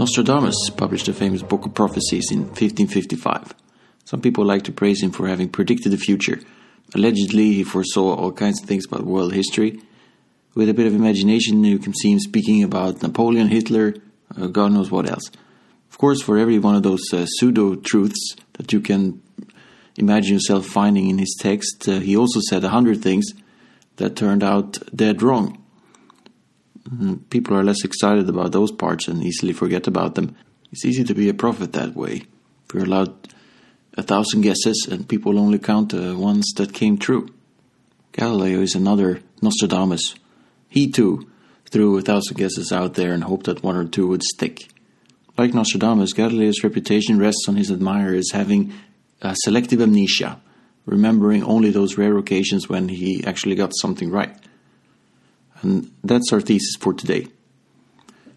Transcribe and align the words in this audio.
Nostradamus 0.00 0.70
published 0.78 1.04
the 1.04 1.12
famous 1.12 1.42
Book 1.42 1.66
of 1.66 1.74
Prophecies 1.74 2.32
in 2.32 2.44
1555. 2.44 3.54
Some 4.06 4.22
people 4.22 4.46
like 4.46 4.62
to 4.62 4.72
praise 4.72 5.02
him 5.02 5.10
for 5.10 5.28
having 5.28 5.50
predicted 5.50 5.92
the 5.92 5.98
future. 5.98 6.40
Allegedly, 6.94 7.52
he 7.52 7.64
foresaw 7.64 8.14
all 8.14 8.32
kinds 8.32 8.62
of 8.62 8.66
things 8.66 8.86
about 8.86 9.04
world 9.04 9.34
history. 9.34 9.82
With 10.54 10.70
a 10.70 10.72
bit 10.72 10.86
of 10.86 10.94
imagination, 10.94 11.62
you 11.64 11.78
can 11.78 11.92
see 11.92 12.12
him 12.12 12.18
speaking 12.18 12.62
about 12.62 13.02
Napoleon, 13.02 13.48
Hitler, 13.48 13.94
uh, 14.38 14.46
God 14.46 14.72
knows 14.72 14.90
what 14.90 15.06
else. 15.06 15.30
Of 15.90 15.98
course, 15.98 16.22
for 16.22 16.38
every 16.38 16.58
one 16.58 16.76
of 16.76 16.82
those 16.82 17.12
uh, 17.12 17.26
pseudo 17.26 17.74
truths 17.74 18.36
that 18.54 18.72
you 18.72 18.80
can 18.80 19.20
imagine 19.98 20.32
yourself 20.32 20.64
finding 20.64 21.10
in 21.10 21.18
his 21.18 21.36
text, 21.38 21.86
uh, 21.86 22.00
he 22.00 22.16
also 22.16 22.40
said 22.48 22.64
a 22.64 22.70
hundred 22.70 23.02
things 23.02 23.34
that 23.96 24.16
turned 24.16 24.42
out 24.42 24.78
dead 24.96 25.20
wrong. 25.20 25.59
Mm, 26.92 27.28
people 27.30 27.56
are 27.56 27.64
less 27.64 27.84
excited 27.84 28.28
about 28.28 28.52
those 28.52 28.72
parts 28.72 29.08
and 29.08 29.22
easily 29.22 29.52
forget 29.52 29.86
about 29.86 30.14
them. 30.14 30.36
It's 30.72 30.84
easy 30.84 31.04
to 31.04 31.14
be 31.14 31.28
a 31.28 31.34
prophet 31.34 31.72
that 31.72 31.94
way. 31.94 32.26
If 32.66 32.74
you're 32.74 32.84
allowed 32.84 33.14
a 33.96 34.02
thousand 34.02 34.42
guesses 34.42 34.88
and 34.90 35.08
people 35.08 35.38
only 35.38 35.58
count 35.58 35.90
the 35.90 36.16
ones 36.16 36.52
that 36.56 36.72
came 36.72 36.96
true. 36.96 37.28
Galileo 38.12 38.60
is 38.60 38.74
another 38.74 39.20
Nostradamus. 39.42 40.14
He 40.68 40.90
too 40.90 41.28
threw 41.70 41.98
a 41.98 42.02
thousand 42.02 42.36
guesses 42.36 42.72
out 42.72 42.94
there 42.94 43.12
and 43.12 43.24
hoped 43.24 43.46
that 43.46 43.62
one 43.62 43.76
or 43.76 43.84
two 43.84 44.08
would 44.08 44.22
stick. 44.22 44.68
Like 45.36 45.54
Nostradamus, 45.54 46.12
Galileo's 46.12 46.62
reputation 46.62 47.18
rests 47.18 47.46
on 47.48 47.56
his 47.56 47.70
admirers 47.70 48.32
having 48.32 48.72
a 49.22 49.34
selective 49.44 49.80
amnesia, 49.80 50.40
remembering 50.86 51.44
only 51.44 51.70
those 51.70 51.96
rare 51.96 52.16
occasions 52.18 52.68
when 52.68 52.88
he 52.88 53.24
actually 53.24 53.54
got 53.54 53.72
something 53.80 54.10
right. 54.10 54.36
And 55.62 55.90
that's 56.02 56.32
our 56.32 56.40
thesis 56.40 56.76
for 56.76 56.94
today. 56.94 57.28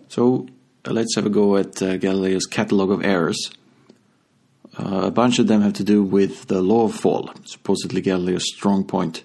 So 0.10 0.48
uh, 0.86 0.92
let's 0.92 1.16
have 1.16 1.26
a 1.26 1.30
go 1.30 1.58
at 1.58 1.82
uh, 1.82 1.98
Galileo's 1.98 2.46
catalogue 2.46 2.92
of 2.92 3.04
errors. 3.04 3.52
Uh, 4.78 5.04
a 5.06 5.12
bunch 5.12 5.40
of 5.40 5.48
them 5.48 5.62
have 5.62 5.74
to 5.74 5.84
do 5.84 6.04
with 6.04 6.48
the 6.48 6.62
law 6.62 6.86
of 6.86 6.96
fall, 6.96 7.30
supposedly 7.46 8.02
Galileo's 8.02 8.48
strong 8.54 8.84
point. 8.84 9.24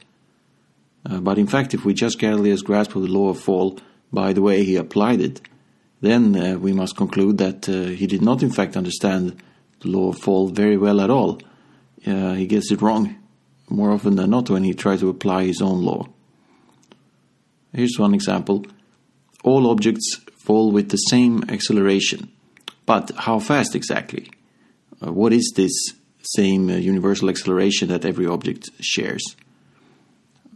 Uh, 1.08 1.20
but 1.20 1.38
in 1.38 1.46
fact, 1.46 1.74
if 1.74 1.84
we 1.84 1.94
judge 1.94 2.18
Galileo's 2.18 2.62
grasp 2.62 2.94
of 2.94 3.02
the 3.02 3.08
law 3.08 3.30
of 3.30 3.40
fall 3.40 3.78
by 4.12 4.32
the 4.32 4.42
way 4.42 4.62
he 4.64 4.76
applied 4.76 5.20
it, 5.20 5.40
then 6.00 6.36
uh, 6.36 6.58
we 6.58 6.72
must 6.72 6.96
conclude 6.96 7.38
that 7.38 7.68
uh, 7.68 7.90
he 7.90 8.06
did 8.06 8.22
not, 8.22 8.42
in 8.42 8.50
fact, 8.50 8.76
understand 8.76 9.42
the 9.80 9.88
law 9.88 10.10
of 10.10 10.18
fall 10.18 10.48
very 10.48 10.76
well 10.76 11.00
at 11.00 11.10
all. 11.10 11.40
he 12.02 12.46
gets 12.46 12.70
it 12.70 12.80
wrong 12.80 13.16
more 13.68 13.90
often 13.90 14.16
than 14.16 14.30
not 14.30 14.50
when 14.50 14.64
he 14.64 14.74
tries 14.74 15.00
to 15.00 15.08
apply 15.08 15.44
his 15.44 15.60
own 15.60 15.82
law. 15.82 16.06
Here's 17.72 17.98
one 17.98 18.14
example. 18.14 18.64
All 19.44 19.70
objects 19.70 20.20
fall 20.36 20.72
with 20.72 20.90
the 20.90 20.96
same 20.96 21.44
acceleration. 21.48 22.30
But 22.86 23.10
how 23.16 23.38
fast 23.38 23.74
exactly? 23.74 24.30
Uh, 25.04 25.12
what 25.12 25.32
is 25.32 25.52
this 25.54 25.72
same 26.22 26.70
uh, 26.70 26.74
universal 26.74 27.28
acceleration 27.28 27.88
that 27.88 28.04
every 28.04 28.26
object 28.26 28.70
shares? 28.80 29.22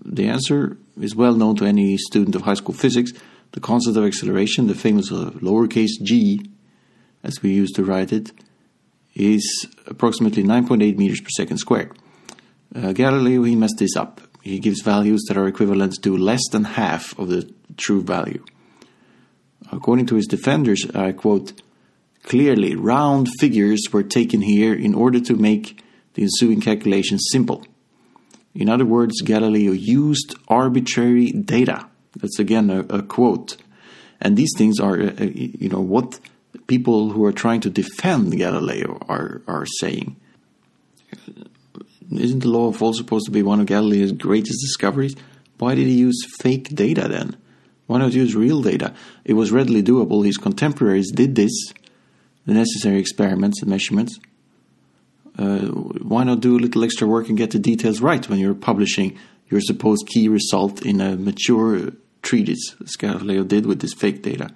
The 0.05 0.28
answer 0.28 0.78
is 1.00 1.14
well 1.14 1.34
known 1.34 1.56
to 1.56 1.66
any 1.66 1.96
student 1.96 2.34
of 2.34 2.42
high 2.42 2.55
school 2.55 2.74
physics. 2.74 3.12
The 3.52 3.60
concept 3.60 3.96
of 3.96 4.05
acceleration, 4.05 4.66
the 4.66 4.74
famous 4.74 5.12
uh, 5.12 5.30
lowercase 5.40 6.02
g, 6.02 6.50
as 7.22 7.42
we 7.42 7.52
used 7.52 7.77
to 7.77 7.84
write 7.84 8.12
it, 8.12 8.33
is 9.14 9.66
approximately 9.86 10.42
9.8 10.42 10.96
meters 10.96 11.20
per 11.20 11.28
second 11.28 11.58
squared. 11.58 11.96
Uh, 12.74 12.92
Galileo, 12.92 13.42
he 13.42 13.55
messed 13.55 13.78
this 13.78 13.94
up 13.94 14.22
he 14.42 14.58
gives 14.58 14.82
values 14.82 15.22
that 15.28 15.36
are 15.36 15.46
equivalent 15.46 16.02
to 16.02 16.16
less 16.16 16.42
than 16.50 16.64
half 16.64 17.16
of 17.18 17.28
the 17.28 17.50
true 17.76 18.02
value. 18.02 18.44
According 19.70 20.06
to 20.06 20.16
his 20.16 20.26
defenders, 20.26 20.84
I 20.94 21.12
quote, 21.12 21.62
clearly 22.24 22.74
round 22.74 23.28
figures 23.40 23.84
were 23.92 24.02
taken 24.02 24.42
here 24.42 24.74
in 24.74 24.94
order 24.94 25.20
to 25.20 25.34
make 25.34 25.83
the 26.14 26.22
ensuing 26.22 26.61
calculations 26.61 27.24
simple. 27.30 27.64
In 28.55 28.68
other 28.68 28.84
words, 28.84 29.22
Galileo 29.22 29.72
used 29.72 30.34
arbitrary 30.48 31.30
data. 31.33 31.86
That's 32.17 32.38
again 32.38 32.68
a, 32.68 32.80
a 32.80 33.02
quote. 33.02 33.56
And 34.20 34.36
these 34.36 34.52
things 34.58 34.78
are, 34.78 35.00
uh, 35.00 35.14
uh 35.20 35.24
you 35.24 35.68
know, 35.68 35.80
what 35.80 36.20
people 36.67 37.11
who 37.11 37.24
are 37.24 37.33
trying 37.33 37.61
to 37.61 37.70
defend 37.70 38.36
Galileo 38.36 38.98
are, 39.08 39.40
are 39.46 39.67
saying. 39.67 40.17
Isn't 42.18 42.40
the 42.40 42.48
law 42.48 42.68
of 42.68 42.77
fall 42.77 42.92
supposed 42.92 43.27
to 43.27 43.30
be 43.30 43.42
one 43.42 43.61
of 43.61 43.67
Galileo's 43.67 44.12
greatest 44.12 44.61
discoveries? 44.61 45.14
Why 45.58 45.74
did 45.74 45.86
he 45.86 45.95
use 45.95 46.27
fake 46.40 46.74
data 46.74 47.08
then? 47.08 47.36
Why 47.86 47.98
not 47.98 48.12
use 48.12 48.34
real 48.34 48.62
data? 48.62 48.95
It 49.24 49.34
was 49.34 49.52
readily 49.52 49.83
doable. 49.83 50.24
His 50.24 50.39
contemporaries 50.39 51.11
did 51.12 51.34
this, 51.34 51.52
the 52.46 52.55
necessary 52.55 52.98
experiments 52.98 53.61
and 53.61 53.70
measurements. 53.70 54.18
Uh, 55.39 55.67
why 55.68 56.24
not 56.24 56.40
do 56.40 56.56
a 56.56 56.61
little 56.61 56.84
extra 56.84 57.06
work 57.06 57.28
and 57.28 57.39
get 57.39 57.50
the 57.50 57.58
details 57.58 58.00
right 58.00 58.29
when 58.29 58.39
you're 58.39 58.55
publishing 58.55 59.18
your 59.48 59.61
supposed 59.61 60.06
key 60.06 60.29
result 60.29 60.84
in 60.84 61.00
a 61.00 61.17
mature 61.17 61.92
treatise, 62.23 62.74
as 62.83 62.96
Galileo 62.96 63.44
did 63.44 63.67
with 63.67 63.80
this 63.80 63.94
fake 63.94 64.23
data? 64.23 64.50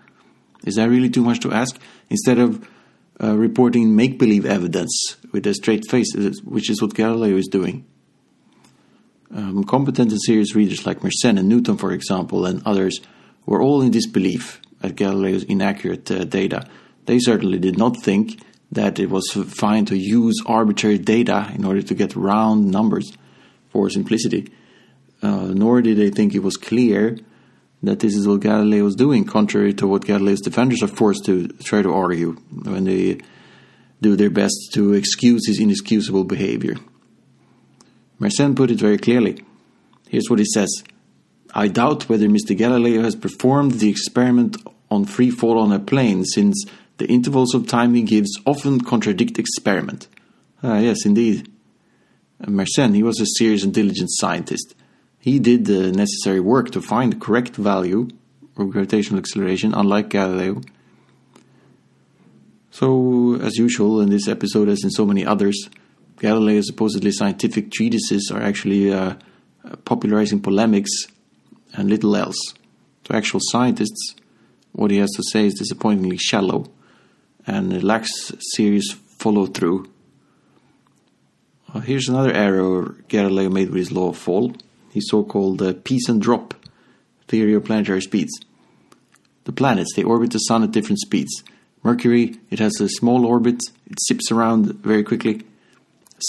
Is 0.64 0.74
that 0.76 0.88
really 0.88 1.10
too 1.10 1.22
much 1.22 1.40
to 1.40 1.52
ask? 1.52 1.78
Instead 2.10 2.38
of 2.38 2.66
uh, 3.22 3.36
reporting 3.36 3.96
make 3.96 4.18
believe 4.18 4.44
evidence 4.44 5.16
with 5.32 5.46
a 5.46 5.54
straight 5.54 5.88
face, 5.90 6.14
which 6.44 6.70
is 6.70 6.82
what 6.82 6.94
Galileo 6.94 7.36
is 7.36 7.48
doing. 7.48 7.84
Um, 9.34 9.64
competent 9.64 10.12
and 10.12 10.22
serious 10.22 10.54
readers 10.54 10.86
like 10.86 11.00
Mersenne 11.00 11.38
and 11.38 11.48
Newton, 11.48 11.76
for 11.76 11.92
example, 11.92 12.46
and 12.46 12.62
others 12.64 13.00
were 13.44 13.62
all 13.62 13.82
in 13.82 13.90
disbelief 13.90 14.60
at 14.82 14.96
Galileo's 14.96 15.44
inaccurate 15.44 16.10
uh, 16.10 16.24
data. 16.24 16.68
They 17.06 17.18
certainly 17.18 17.58
did 17.58 17.78
not 17.78 17.96
think 18.02 18.40
that 18.70 18.98
it 18.98 19.10
was 19.10 19.30
fine 19.48 19.84
to 19.86 19.96
use 19.96 20.36
arbitrary 20.46 20.98
data 20.98 21.50
in 21.54 21.64
order 21.64 21.82
to 21.82 21.94
get 21.94 22.16
round 22.16 22.70
numbers 22.70 23.12
for 23.70 23.88
simplicity, 23.90 24.50
uh, 25.22 25.52
nor 25.54 25.82
did 25.82 25.96
they 25.98 26.10
think 26.10 26.34
it 26.34 26.42
was 26.42 26.56
clear 26.56 27.16
that 27.82 28.00
this 28.00 28.14
is 28.14 28.26
what 28.26 28.40
Galileo 28.40 28.84
was 28.84 28.96
doing, 28.96 29.24
contrary 29.24 29.72
to 29.74 29.86
what 29.86 30.04
Galileo's 30.04 30.40
defenders 30.40 30.82
are 30.82 30.88
forced 30.88 31.24
to 31.26 31.48
try 31.48 31.82
to 31.82 31.92
argue 31.92 32.32
when 32.50 32.84
they 32.84 33.20
do 34.00 34.16
their 34.16 34.30
best 34.30 34.54
to 34.74 34.92
excuse 34.92 35.46
his 35.46 35.60
inexcusable 35.60 36.24
behavior. 36.24 36.76
Mersenne 38.20 38.56
put 38.56 38.70
it 38.70 38.78
very 38.78 38.98
clearly. 38.98 39.44
Here's 40.08 40.28
what 40.28 40.38
he 40.38 40.44
says 40.44 40.70
I 41.54 41.68
doubt 41.68 42.08
whether 42.08 42.28
Mr. 42.28 42.56
Galileo 42.56 43.02
has 43.02 43.16
performed 43.16 43.72
the 43.72 43.88
experiment 43.88 44.56
on 44.90 45.04
free 45.04 45.30
fall 45.30 45.58
on 45.58 45.72
a 45.72 45.78
plane, 45.78 46.24
since 46.24 46.64
the 46.98 47.06
intervals 47.06 47.54
of 47.54 47.66
time 47.66 47.94
he 47.94 48.02
gives 48.02 48.30
often 48.46 48.80
contradict 48.80 49.38
experiment. 49.38 50.08
Ah, 50.62 50.78
yes, 50.78 51.04
indeed. 51.04 51.50
Mersenne, 52.42 52.94
he 52.94 53.02
was 53.02 53.20
a 53.20 53.26
serious 53.26 53.64
and 53.64 53.72
diligent 53.72 54.08
scientist. 54.12 54.74
He 55.26 55.40
did 55.40 55.64
the 55.64 55.90
necessary 55.90 56.38
work 56.38 56.70
to 56.70 56.80
find 56.80 57.12
the 57.12 57.16
correct 57.16 57.56
value 57.56 58.06
of 58.56 58.70
gravitational 58.70 59.18
acceleration, 59.18 59.74
unlike 59.74 60.08
Galileo. 60.08 60.60
So, 62.70 63.34
as 63.42 63.56
usual 63.56 64.00
in 64.00 64.08
this 64.08 64.28
episode, 64.28 64.68
as 64.68 64.84
in 64.84 64.90
so 64.90 65.04
many 65.04 65.26
others, 65.26 65.68
Galileo's 66.20 66.68
supposedly 66.68 67.10
scientific 67.10 67.72
treatises 67.72 68.30
are 68.32 68.40
actually 68.40 68.92
uh, 68.92 69.16
popularizing 69.84 70.42
polemics 70.42 70.92
and 71.74 71.90
little 71.90 72.14
else. 72.14 72.54
To 73.06 73.16
actual 73.16 73.40
scientists, 73.42 74.14
what 74.70 74.92
he 74.92 74.98
has 74.98 75.10
to 75.16 75.24
say 75.32 75.46
is 75.46 75.54
disappointingly 75.54 76.18
shallow 76.18 76.70
and 77.48 77.72
it 77.72 77.82
lacks 77.82 78.30
serious 78.54 78.92
follow 78.92 79.46
through. 79.46 79.90
Uh, 81.74 81.80
here's 81.80 82.08
another 82.08 82.32
error 82.32 82.94
Galileo 83.08 83.48
made 83.48 83.70
with 83.70 83.78
his 83.78 83.90
law 83.90 84.10
of 84.10 84.18
fall 84.18 84.54
his 84.96 85.10
so-called 85.10 85.60
uh, 85.60 85.74
peace 85.84 86.08
and 86.08 86.20
drop 86.20 86.54
theory 87.28 87.54
of 87.54 87.64
planetary 87.64 88.00
speeds. 88.00 88.32
The 89.44 89.52
planets, 89.52 89.94
they 89.94 90.02
orbit 90.02 90.32
the 90.32 90.38
sun 90.38 90.64
at 90.64 90.72
different 90.72 91.00
speeds. 91.00 91.44
Mercury, 91.82 92.36
it 92.50 92.58
has 92.58 92.80
a 92.80 92.88
small 92.88 93.26
orbit, 93.26 93.62
it 93.86 93.98
zips 94.08 94.32
around 94.32 94.66
very 94.76 95.04
quickly. 95.04 95.42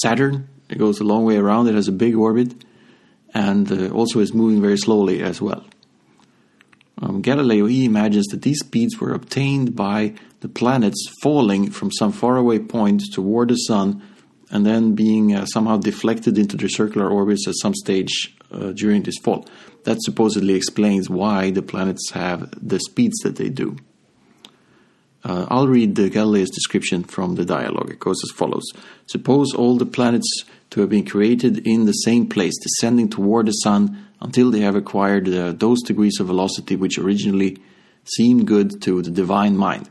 Saturn, 0.02 0.50
it 0.70 0.78
goes 0.78 1.00
a 1.00 1.06
long 1.06 1.24
way 1.24 1.38
around, 1.38 1.68
it 1.68 1.76
has 1.76 1.88
a 1.88 1.94
big 1.94 2.16
orbit, 2.16 2.54
and 3.34 3.72
uh, 3.72 3.90
also 3.90 4.20
is 4.20 4.34
moving 4.34 4.62
very 4.62 4.78
slowly 4.78 5.24
as 5.24 5.42
well. 5.42 5.64
Um, 7.02 7.22
Galileo 7.22 7.68
he 7.68 7.86
imagines 7.86 8.26
that 8.28 8.42
these 8.42 8.60
speeds 8.60 9.00
were 9.00 9.14
obtained 9.14 9.76
by 9.76 10.14
the 10.42 10.50
planets 10.50 11.10
falling 11.24 11.72
from 11.72 11.92
some 11.92 12.12
faraway 12.12 12.60
point 12.60 13.02
toward 13.14 13.50
the 13.50 13.56
sun 13.56 14.02
and 14.50 14.66
then 14.66 14.94
being 14.94 15.36
uh, 15.36 15.46
somehow 15.46 15.78
deflected 15.78 16.38
into 16.38 16.58
their 16.58 16.70
circular 16.70 17.10
orbits 17.10 17.48
at 17.48 17.54
some 17.62 17.76
stage 17.76 18.36
uh, 18.52 18.72
during 18.72 19.04
this 19.04 19.18
fall. 19.18 19.48
That 19.84 19.98
supposedly 20.02 20.56
explains 20.56 21.10
why 21.10 21.52
the 21.52 21.62
planets 21.62 22.12
have 22.12 22.50
the 22.62 22.80
speeds 22.80 23.18
that 23.20 23.38
they 23.38 23.50
do. 23.50 23.78
Uh, 25.24 25.46
I'll 25.50 25.68
read 25.68 25.96
the 25.96 26.10
Galileo's 26.10 26.50
description 26.50 27.04
from 27.04 27.36
the 27.36 27.46
dialogue. 27.46 27.90
It 27.90 28.00
goes 28.00 28.22
as 28.24 28.38
follows 28.38 28.66
Suppose 29.08 29.54
all 29.54 29.78
the 29.78 29.86
planets 29.86 30.44
to 30.70 30.82
have 30.82 30.90
been 30.90 31.06
created 31.06 31.68
in 31.68 31.86
the 31.86 31.94
same 31.94 32.28
place, 32.28 32.54
descending 32.62 33.10
toward 33.10 33.48
the 33.48 33.52
sun 33.52 34.08
until 34.22 34.52
they 34.52 34.62
have 34.62 34.76
acquired 34.76 35.28
uh, 35.28 35.52
those 35.54 35.82
degrees 35.82 36.20
of 36.20 36.28
velocity 36.28 36.76
which 36.76 36.98
originally 36.98 37.58
seemed 38.04 38.48
good 38.48 38.82
to 38.82 39.02
the 39.02 39.12
divine 39.12 39.58
mind. 39.58 39.90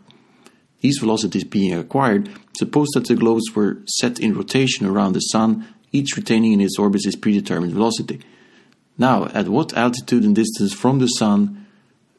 these 0.80 0.98
velocities 0.98 1.44
being 1.44 1.74
acquired, 1.74 2.30
suppose 2.56 2.88
that 2.94 3.06
the 3.06 3.14
globes 3.14 3.54
were 3.54 3.78
set 3.86 4.18
in 4.20 4.34
rotation 4.34 4.86
around 4.86 5.12
the 5.12 5.20
Sun, 5.20 5.66
each 5.92 6.16
retaining 6.16 6.52
in 6.52 6.60
its 6.60 6.78
orbit 6.78 7.04
its 7.04 7.16
predetermined 7.16 7.72
velocity. 7.72 8.20
Now, 8.98 9.26
at 9.26 9.48
what 9.48 9.74
altitude 9.74 10.24
and 10.24 10.34
distance 10.34 10.72
from 10.72 10.98
the 10.98 11.06
Sun 11.06 11.66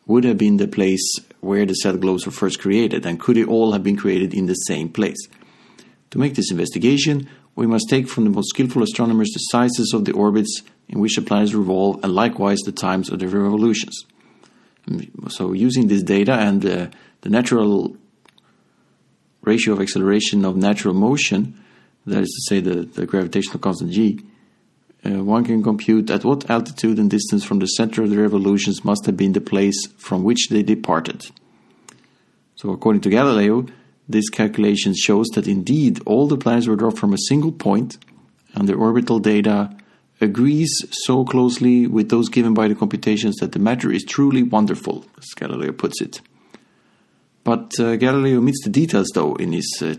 would 0.06 0.24
have 0.24 0.38
been 0.38 0.58
the 0.58 0.68
place 0.68 1.20
where 1.42 1.66
the 1.66 1.74
said 1.74 2.00
globes 2.02 2.26
were 2.26 2.32
first 2.32 2.60
created, 2.60 3.06
and 3.06 3.20
could 3.20 3.38
they 3.38 3.44
all 3.44 3.74
have 3.74 3.84
been 3.84 3.98
created 3.98 4.34
in 4.34 4.46
the 4.46 4.54
same 4.54 4.90
place? 4.90 5.28
To 6.12 6.20
make 6.20 6.36
this 6.36 6.52
investigation, 6.52 7.28
we 7.56 7.68
must 7.68 7.90
take 7.90 8.08
from 8.08 8.24
the 8.24 8.30
most 8.30 8.50
skillful 8.50 8.84
astronomers 8.84 9.32
the 9.34 9.40
sizes 9.40 9.92
of 9.94 10.06
the 10.06 10.14
orbits 10.14 10.62
in 10.88 11.00
which 11.00 11.16
the 11.16 11.22
planets 11.22 11.54
revolve, 11.54 12.00
and 12.04 12.14
likewise 12.14 12.60
the 12.60 12.72
times 12.72 13.10
of 13.10 13.20
their 13.20 13.30
revolutions. 13.30 14.06
So, 15.30 15.52
using 15.52 15.88
this 15.88 16.04
data 16.04 16.34
and 16.34 16.62
the 16.62 16.92
natural 17.26 17.98
ratio 19.42 19.74
of 19.74 19.82
acceleration 19.82 20.46
of 20.46 20.56
natural 20.56 20.94
motion, 20.94 21.62
that 22.06 22.22
is 22.22 22.30
to 22.30 22.56
say, 22.56 22.62
the, 22.62 22.84
the 22.84 23.06
gravitational 23.06 23.60
constant 23.60 23.92
g, 23.92 24.22
uh, 25.06 25.24
one 25.24 25.46
can 25.46 25.64
compute 25.64 26.10
at 26.10 26.26
what 26.26 26.50
altitude 26.50 27.00
and 27.00 27.10
distance 27.10 27.44
from 27.44 27.60
the 27.60 27.68
center 27.68 28.04
of 28.04 28.10
the 28.10 28.18
revolutions 28.18 28.84
must 28.84 29.06
have 29.06 29.16
been 29.16 29.34
the 29.34 29.42
place 29.42 29.88
from 29.98 30.24
which 30.24 30.50
they 30.50 30.64
departed. 30.64 31.28
So, 32.56 32.72
according 32.72 33.02
to 33.02 33.10
Galileo, 33.10 33.68
this 34.10 34.30
calculation 34.30 34.96
shows 34.96 35.28
that 35.36 35.48
indeed 35.48 36.00
all 36.06 36.28
the 36.28 36.38
planets 36.38 36.68
were 36.68 36.76
dropped 36.76 36.98
from 36.98 37.14
a 37.14 37.18
single 37.28 37.52
point, 37.52 37.98
and 38.56 38.68
the 38.68 38.74
orbital 38.74 39.20
data 39.20 39.76
agrees 40.20 40.72
so 40.92 41.24
closely 41.24 41.86
with 41.86 42.10
those 42.10 42.30
given 42.30 42.54
by 42.54 42.68
the 42.68 42.76
computations 42.76 43.36
that 43.36 43.52
the 43.52 43.60
matter 43.60 43.92
is 43.92 44.04
truly 44.04 44.42
wonderful, 44.42 45.06
as 45.18 45.26
Galileo 45.36 45.72
puts 45.72 46.02
it. 46.02 46.22
But 47.44 47.80
uh, 47.80 47.96
Galileo 47.98 48.40
omits 48.40 48.64
the 48.64 48.70
details, 48.70 49.10
though, 49.14 49.36
in 49.36 49.54
his 49.54 49.82
uh, 49.82 49.96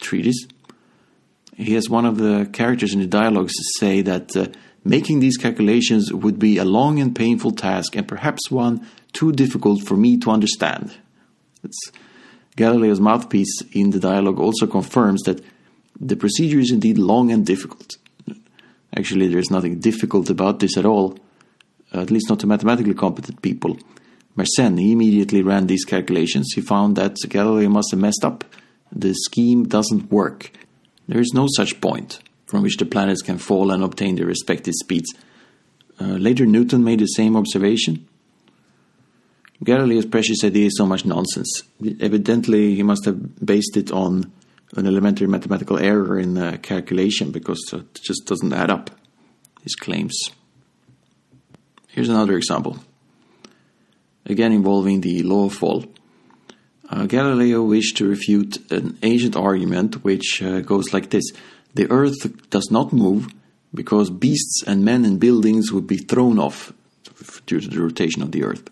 treatise. 0.00 0.46
He 1.60 1.74
has 1.74 1.90
one 1.90 2.06
of 2.06 2.16
the 2.16 2.48
characters 2.52 2.94
in 2.94 3.00
the 3.00 3.06
dialogues 3.06 3.52
say 3.78 4.00
that 4.00 4.34
uh, 4.34 4.46
making 4.82 5.20
these 5.20 5.36
calculations 5.36 6.10
would 6.10 6.38
be 6.38 6.56
a 6.56 6.64
long 6.64 6.98
and 6.98 7.14
painful 7.14 7.50
task, 7.52 7.94
and 7.96 8.08
perhaps 8.08 8.50
one 8.50 8.86
too 9.12 9.30
difficult 9.30 9.82
for 9.82 9.94
me 9.94 10.16
to 10.20 10.30
understand. 10.30 10.96
It's 11.62 11.92
Galileo's 12.56 12.98
mouthpiece 12.98 13.60
in 13.72 13.90
the 13.90 14.00
dialogue 14.00 14.40
also 14.40 14.66
confirms 14.66 15.20
that 15.24 15.44
the 16.00 16.16
procedure 16.16 16.60
is 16.60 16.70
indeed 16.70 16.96
long 16.96 17.30
and 17.30 17.44
difficult. 17.44 17.98
Actually, 18.96 19.28
there's 19.28 19.50
nothing 19.50 19.80
difficult 19.80 20.30
about 20.30 20.60
this 20.60 20.78
at 20.78 20.86
all, 20.86 21.18
at 21.92 22.10
least 22.10 22.30
not 22.30 22.40
to 22.40 22.46
mathematically 22.46 22.94
competent 22.94 23.42
people. 23.42 23.76
Mersenne 24.34 24.92
immediately 24.92 25.42
ran 25.42 25.66
these 25.66 25.84
calculations. 25.84 26.52
He 26.54 26.62
found 26.62 26.96
that 26.96 27.16
Galileo 27.28 27.68
must 27.68 27.90
have 27.90 28.00
messed 28.00 28.24
up. 28.24 28.44
The 28.90 29.12
scheme 29.12 29.68
doesn't 29.68 30.10
work. 30.10 30.52
There 31.10 31.20
is 31.20 31.34
no 31.34 31.48
such 31.56 31.80
point 31.80 32.20
from 32.46 32.62
which 32.62 32.76
the 32.76 32.86
planets 32.86 33.20
can 33.20 33.38
fall 33.38 33.72
and 33.72 33.82
obtain 33.82 34.14
their 34.14 34.26
respective 34.26 34.74
speeds. 34.74 35.12
Uh, 36.00 36.04
later, 36.04 36.46
Newton 36.46 36.84
made 36.84 37.00
the 37.00 37.06
same 37.06 37.36
observation. 37.36 38.06
Galileo's 39.64 40.06
precious 40.06 40.44
idea 40.44 40.66
is 40.66 40.76
so 40.76 40.86
much 40.86 41.04
nonsense. 41.04 41.64
Evidently, 41.98 42.76
he 42.76 42.84
must 42.84 43.04
have 43.06 43.44
based 43.44 43.76
it 43.76 43.90
on 43.90 44.30
an 44.76 44.86
elementary 44.86 45.26
mathematical 45.26 45.80
error 45.80 46.16
in 46.16 46.34
the 46.34 46.58
calculation 46.62 47.32
because 47.32 47.60
it 47.72 47.92
just 47.94 48.24
doesn't 48.26 48.52
add 48.52 48.70
up, 48.70 48.92
his 49.64 49.74
claims. 49.74 50.16
Here's 51.88 52.08
another 52.08 52.36
example, 52.36 52.78
again 54.26 54.52
involving 54.52 55.00
the 55.00 55.24
law 55.24 55.46
of 55.46 55.54
fall. 55.54 55.84
Uh, 56.90 57.06
Galileo 57.06 57.62
wished 57.62 57.96
to 57.98 58.08
refute 58.08 58.70
an 58.72 58.98
ancient 59.02 59.36
argument 59.36 60.02
which 60.04 60.42
uh, 60.42 60.60
goes 60.60 60.92
like 60.92 61.10
this 61.10 61.24
The 61.74 61.88
earth 61.90 62.50
does 62.50 62.68
not 62.70 62.92
move 62.92 63.28
because 63.72 64.10
beasts 64.10 64.64
and 64.66 64.84
men 64.84 65.04
and 65.04 65.20
buildings 65.20 65.72
would 65.72 65.86
be 65.86 65.98
thrown 65.98 66.38
off 66.38 66.72
due 67.46 67.60
to 67.60 67.68
the 67.68 67.80
rotation 67.80 68.22
of 68.22 68.32
the 68.32 68.42
earth. 68.42 68.68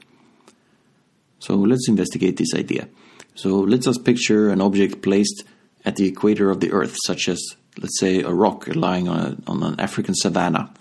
So 1.38 1.54
let's 1.54 1.88
investigate 1.88 2.36
this 2.36 2.54
idea. 2.54 2.88
So 3.34 3.60
let's 3.60 3.84
just 3.84 4.04
picture 4.04 4.50
an 4.50 4.60
object 4.60 5.00
placed 5.00 5.44
at 5.84 5.94
the 5.94 6.08
equator 6.08 6.50
of 6.50 6.58
the 6.58 6.72
Earth, 6.72 6.96
such 7.06 7.28
as, 7.28 7.40
let's 7.80 8.00
say, 8.00 8.20
a 8.20 8.32
rock 8.32 8.66
lying 8.74 9.08
on, 9.08 9.18
a, 9.46 9.50
on 9.50 9.62
an 9.62 9.78
African 9.78 10.14
savanna. 10.14 10.72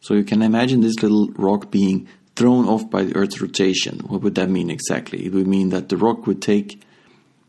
So 0.00 0.14
you 0.14 0.24
can 0.24 0.42
imagine 0.42 0.80
this 0.80 1.00
little 1.02 1.28
rock 1.36 1.70
being 1.70 2.08
thrown 2.38 2.66
off 2.66 2.88
by 2.88 3.02
the 3.04 3.16
Earth's 3.16 3.40
rotation. 3.40 3.98
What 4.06 4.22
would 4.22 4.36
that 4.36 4.48
mean 4.48 4.70
exactly? 4.70 5.26
It 5.26 5.32
would 5.32 5.46
mean 5.46 5.70
that 5.70 5.88
the 5.88 5.96
rock 5.96 6.26
would 6.26 6.40
take 6.40 6.80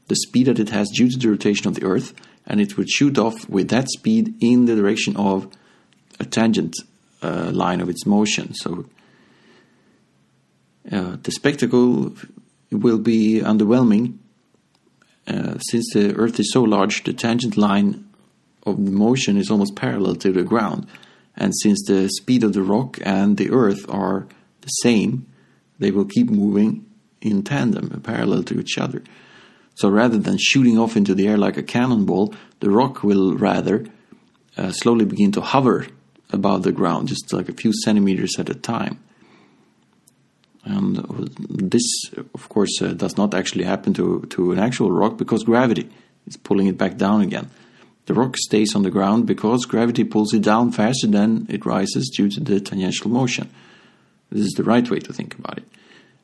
the 0.07 0.15
speed 0.15 0.47
that 0.47 0.59
it 0.59 0.69
has 0.69 0.89
due 0.89 1.09
to 1.09 1.18
the 1.18 1.30
rotation 1.30 1.68
of 1.68 1.75
the 1.75 1.86
Earth, 1.86 2.13
and 2.47 2.59
it 2.59 2.75
would 2.75 2.89
shoot 2.89 3.18
off 3.18 3.47
with 3.47 3.69
that 3.69 3.88
speed 3.89 4.33
in 4.41 4.65
the 4.65 4.75
direction 4.75 5.15
of 5.15 5.47
a 6.19 6.25
tangent 6.25 6.75
uh, 7.21 7.51
line 7.53 7.81
of 7.81 7.89
its 7.89 8.06
motion. 8.06 8.53
So 8.56 8.86
uh, 10.91 11.18
the 11.21 11.31
spectacle 11.31 12.15
will 12.71 12.97
be 12.97 13.41
underwhelming 13.41 14.18
uh, 15.30 15.59
since 15.59 15.94
the 15.94 16.15
Earth 16.15 16.39
is 16.39 16.51
so 16.51 16.63
large, 16.63 17.03
the 17.03 17.13
tangent 17.13 17.56
line 17.56 18.09
of 18.65 18.80
motion 18.80 19.38
is 19.38 19.51
almost 19.51 19.75
parallel 19.75 20.15
to 20.15 20.31
the 20.31 20.44
ground. 20.44 20.88
And 21.36 21.53
since 21.56 21.86
the 21.86 22.09
speed 22.09 22.44
of 22.44 22.53
the 22.53 22.63
rock 22.63 22.97
and 23.03 23.38
the 23.38 23.51
Earth 23.51 23.86
are 23.89 24.27
the 24.61 24.67
same, 24.67 25.27
they 25.79 25.91
will 25.91 26.06
keep 26.06 26.29
moving 26.29 26.85
in 27.21 27.44
tandem, 27.44 28.01
parallel 28.01 28.44
to 28.44 28.59
each 28.59 28.77
other. 28.77 29.03
So 29.75 29.89
rather 29.89 30.17
than 30.17 30.38
shooting 30.38 30.77
off 30.77 30.97
into 30.97 31.15
the 31.15 31.27
air 31.27 31.38
like 31.38 31.57
a 31.57 31.63
cannonball, 31.63 32.33
the 32.59 32.69
rock 32.69 33.03
will 33.03 33.35
rather 33.35 33.85
uh, 34.57 34.71
slowly 34.71 35.06
begin 35.06 35.31
to 35.33 35.41
hover 35.41 35.88
above 36.31 36.63
the 36.63 36.71
ground, 36.71 37.07
just 37.07 37.31
like 37.31 37.50
a 37.50 37.53
few 37.53 37.71
centimeters 37.83 38.38
at 38.38 38.50
a 38.50 38.56
time. 38.56 39.00
And 40.65 40.97
this, 41.50 41.85
of 42.13 42.50
course, 42.50 42.81
uh, 42.81 42.89
does 42.89 43.17
not 43.17 43.33
actually 43.33 43.63
happen 43.63 43.94
to, 43.95 44.21
to 44.31 44.51
an 44.51 44.59
actual 44.59 44.91
rock 44.91 45.17
because 45.17 45.44
gravity 45.44 45.89
is 46.27 46.38
pulling 46.38 46.67
it 46.67 46.77
back 46.77 46.97
down 46.97 47.21
again. 47.21 47.50
The 48.05 48.13
rock 48.13 48.35
stays 48.38 48.75
on 48.75 48.83
the 48.83 48.91
ground 48.91 49.25
because 49.25 49.65
gravity 49.65 50.03
pulls 50.03 50.33
it 50.33 50.41
down 50.41 50.71
faster 50.71 51.07
than 51.07 51.47
it 51.50 51.65
rises 51.65 52.12
due 52.15 52.29
to 52.29 52.39
the 52.39 52.59
tangential 52.59 53.09
motion. 53.09 53.50
This 54.31 54.45
is 54.45 54.53
the 54.53 54.63
right 54.63 54.89
way 54.89 54.99
to 54.99 55.13
think 55.13 55.37
about 55.37 55.57
it. 55.57 55.65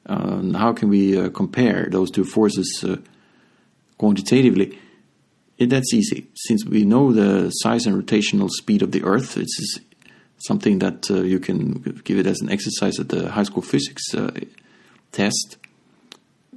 Uh, 0.05 0.57
how 0.57 0.73
can 0.73 0.89
we 0.89 1.17
uh, 1.17 1.29
compare 1.29 1.87
those 1.89 2.11
two 2.11 2.23
forces 2.23 2.83
uh, 2.87 2.97
quantitatively? 3.97 4.77
It, 5.57 5.69
that's 5.69 5.93
easy. 5.93 6.27
Since 6.35 6.65
we 6.65 6.85
know 6.85 7.11
the 7.11 7.49
size 7.49 7.85
and 7.85 7.95
rotational 8.01 8.49
speed 8.49 8.81
of 8.81 8.91
the 8.91 9.03
Earth, 9.03 9.37
it's 9.37 9.79
something 10.37 10.79
that 10.79 11.09
uh, 11.09 11.21
you 11.21 11.39
can 11.39 12.01
give 12.03 12.19
it 12.19 12.27
as 12.27 12.41
an 12.41 12.51
exercise 12.51 12.99
at 12.99 13.09
the 13.09 13.31
high 13.31 13.43
school 13.43 13.63
physics 13.63 14.13
uh, 14.13 14.31
test 15.11 15.57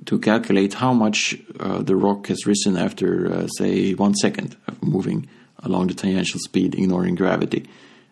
to 0.04 0.18
calculate 0.18 0.74
how 0.74 0.92
much 0.92 1.36
uh, 1.60 1.82
the 1.82 1.96
rock 1.96 2.26
has 2.26 2.46
risen 2.46 2.76
after, 2.76 3.32
uh, 3.32 3.46
say, 3.58 3.94
one 3.94 4.14
second 4.14 4.56
of 4.66 4.82
moving 4.82 5.28
along 5.62 5.86
the 5.88 5.94
tangential 5.94 6.40
speed, 6.40 6.74
ignoring 6.74 7.14
gravity. 7.14 7.66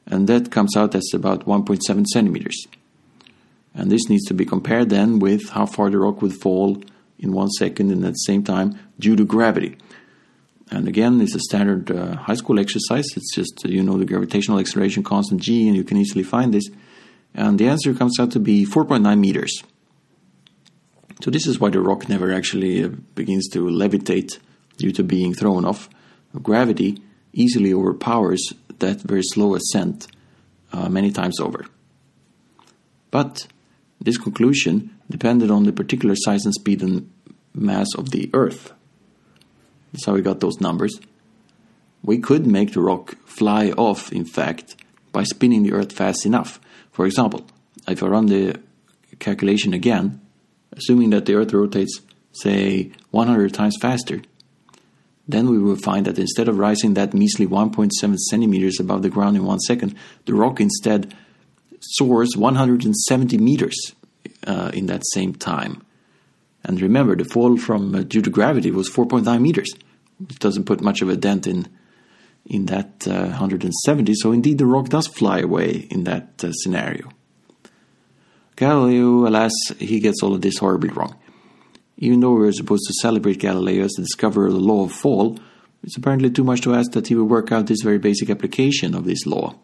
And 0.07 0.29
that 0.29 0.51
comes 0.51 0.77
out 0.77 0.95
as 0.95 1.11
about 1.15 1.47
1.7 1.47 2.07
centimeters. 2.07 2.67
And 3.77 3.93
this 3.93 4.09
needs 4.09 4.25
to 4.25 4.35
be 4.35 4.47
compared 4.47 4.89
then 4.89 5.19
with 5.19 5.51
how 5.51 5.67
far 5.67 5.91
the 5.91 5.99
rock 5.99 6.23
would 6.23 6.35
fall 6.35 6.83
in 7.19 7.33
one 7.33 7.51
second 7.51 7.93
and 7.93 8.05
at 8.05 8.13
the 8.13 8.27
same 8.27 8.43
time 8.43 8.79
due 8.99 9.17
to 9.17 9.25
gravity. 9.25 9.77
And 10.71 10.89
again, 10.89 11.21
it's 11.21 11.35
a 11.35 11.41
standard 11.41 11.91
uh, 11.91 12.17
high 12.17 12.35
school 12.35 12.59
exercise. 12.59 13.07
It's 13.15 13.35
just, 13.35 13.65
uh, 13.65 13.69
you 13.69 13.83
know, 13.83 13.99
the 13.99 14.05
gravitational 14.05 14.59
acceleration 14.59 15.05
constant 15.05 15.41
g, 15.41 15.69
and 15.69 15.77
you 15.77 15.85
can 15.85 15.97
easily 15.97 16.25
find 16.25 16.53
this. 16.53 16.69
And 17.35 17.59
the 17.59 17.69
answer 17.69 17.95
comes 17.95 18.19
out 18.19 18.33
to 18.33 18.41
be 18.41 18.65
4.9 18.65 19.19
meters. 19.19 19.63
So 21.23 21.31
this 21.31 21.47
is 21.47 21.61
why 21.61 21.71
the 21.71 21.81
rock 21.81 22.09
never 22.09 22.33
actually 22.33 22.83
uh, 22.83 22.89
begins 23.15 23.49
to 23.51 23.67
levitate 23.67 24.39
due 24.77 24.93
to 24.93 25.05
being 25.05 25.35
thrown 25.35 25.65
off. 25.65 25.89
Gravity 26.43 27.03
easily 27.33 27.73
overpowers 27.73 28.53
that 28.79 29.01
very 29.03 29.23
slow 29.23 29.55
ascent 29.55 30.09
uh, 30.73 30.89
many 30.89 31.11
times 31.13 31.39
over. 31.41 31.65
But 33.11 33.47
this 34.01 34.19
conclusion 34.19 34.97
depended 35.11 35.51
on 35.51 35.65
the 35.65 35.73
particular 35.73 36.15
size 36.17 36.45
and 36.45 36.55
speed 36.55 36.83
and 36.83 37.11
mass 37.55 37.89
of 37.97 38.11
the 38.11 38.31
Earth. 38.35 38.73
That's 39.93 40.07
how 40.07 40.13
we 40.13 40.23
got 40.23 40.41
those 40.41 40.61
numbers. 40.61 41.01
We 42.03 42.19
could 42.19 42.47
make 42.47 42.73
the 42.73 42.81
rock 42.81 43.17
fly 43.25 43.71
off, 43.71 44.13
in 44.13 44.25
fact, 44.25 44.77
by 45.13 45.25
spinning 45.25 45.63
the 45.63 45.73
Earth 45.73 45.93
fast 45.93 46.27
enough. 46.27 46.61
For 46.93 47.07
example, 47.07 47.47
if 47.89 48.03
I 48.03 48.07
run 48.07 48.27
the 48.27 48.61
calculation 49.19 49.73
again, 49.73 50.21
assuming 50.73 51.11
that 51.11 51.27
the 51.27 51.35
Earth 51.35 51.53
rotates, 51.53 52.01
say, 52.33 52.93
100 53.11 53.55
times 53.55 53.77
faster, 53.81 54.21
then 55.29 55.49
we 55.49 55.59
will 55.59 55.77
find 55.77 56.07
that 56.07 56.19
instead 56.19 56.49
of 56.49 56.59
rising 56.59 56.95
that 56.95 57.15
measly 57.15 57.47
1.7 57.47 58.17
centimeters 58.31 58.79
above 58.79 59.03
the 59.03 59.11
ground 59.11 59.37
in 59.37 59.45
one 59.45 59.59
second, 59.61 59.95
the 60.27 60.35
rock 60.35 60.61
instead 60.61 61.15
soars 61.91 62.37
170 62.37 63.39
meters 63.39 63.95
uh, 64.47 64.71
in 64.73 64.87
that 64.87 65.03
same 65.13 65.35
time. 65.35 65.85
And 66.65 66.81
remember, 66.81 67.15
the 67.17 67.25
fall 67.25 67.57
from 67.57 67.95
uh, 67.95 68.03
due 68.03 68.23
to 68.23 68.31
gravity 68.31 68.71
was 68.71 68.91
4.9 68.91 69.41
meters. 69.41 69.73
It 70.21 70.39
doesn't 70.39 70.65
put 70.65 70.81
much 70.81 71.03
of 71.03 71.09
a 71.09 71.17
dent 71.17 71.47
in 71.47 71.69
in 72.49 72.67
that 72.67 73.07
uh, 73.09 73.27
170. 73.27 74.15
So 74.15 74.33
indeed, 74.33 74.59
the 74.59 74.67
rock 74.67 74.89
does 74.89 75.09
fly 75.09 75.41
away 75.41 75.89
in 75.91 76.05
that 76.05 76.45
uh, 76.45 76.53
scenario. 76.53 77.09
Galileo, 78.55 79.27
alas, 79.27 79.53
he 79.79 80.01
gets 80.01 80.23
all 80.23 80.33
of 80.33 80.43
this 80.43 80.59
horribly 80.59 80.91
wrong. 80.91 81.17
Even 81.99 82.21
though 82.21 82.35
we're 82.35 82.53
supposed 82.53 82.85
to 82.87 82.95
celebrate 83.01 83.41
Galileo 83.41 83.85
as 83.85 83.93
the 83.93 84.03
discoverer 84.03 84.47
of 84.47 84.53
the 84.53 84.61
law 84.61 84.85
of 84.85 84.93
fall, 84.93 85.39
it's 85.83 85.97
apparently 85.97 86.31
too 86.31 86.45
much 86.45 86.61
to 86.63 86.75
ask 86.75 86.93
that 86.93 87.09
he 87.09 87.15
would 87.15 87.29
work 87.29 87.53
out 87.53 87.67
this 87.67 87.83
very 87.83 87.99
basic 87.99 88.31
application 88.31 88.95
of 88.95 89.05
this 89.05 89.27
law. 89.27 89.57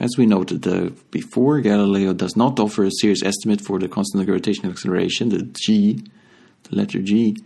As 0.00 0.10
we 0.16 0.26
noted 0.26 0.66
uh, 0.66 0.90
before, 1.10 1.60
Galileo 1.60 2.12
does 2.12 2.36
not 2.36 2.60
offer 2.60 2.84
a 2.84 2.90
serious 2.90 3.22
estimate 3.22 3.60
for 3.60 3.78
the 3.78 3.88
constant 3.88 4.20
of 4.20 4.26
gravitational 4.26 4.72
acceleration, 4.72 5.30
the 5.30 5.42
g, 5.42 6.04
the 6.64 6.76
letter 6.76 7.00
g, 7.00 7.36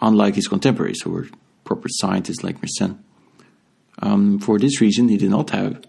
unlike 0.00 0.36
his 0.36 0.48
contemporaries 0.48 1.02
who 1.02 1.10
were 1.10 1.28
proper 1.64 1.88
scientists 1.90 2.42
like 2.42 2.60
Mersenne. 2.60 2.98
Um, 4.00 4.38
for 4.38 4.58
this 4.58 4.80
reason, 4.80 5.08
he 5.08 5.16
did 5.16 5.30
not 5.30 5.50
have 5.50 5.82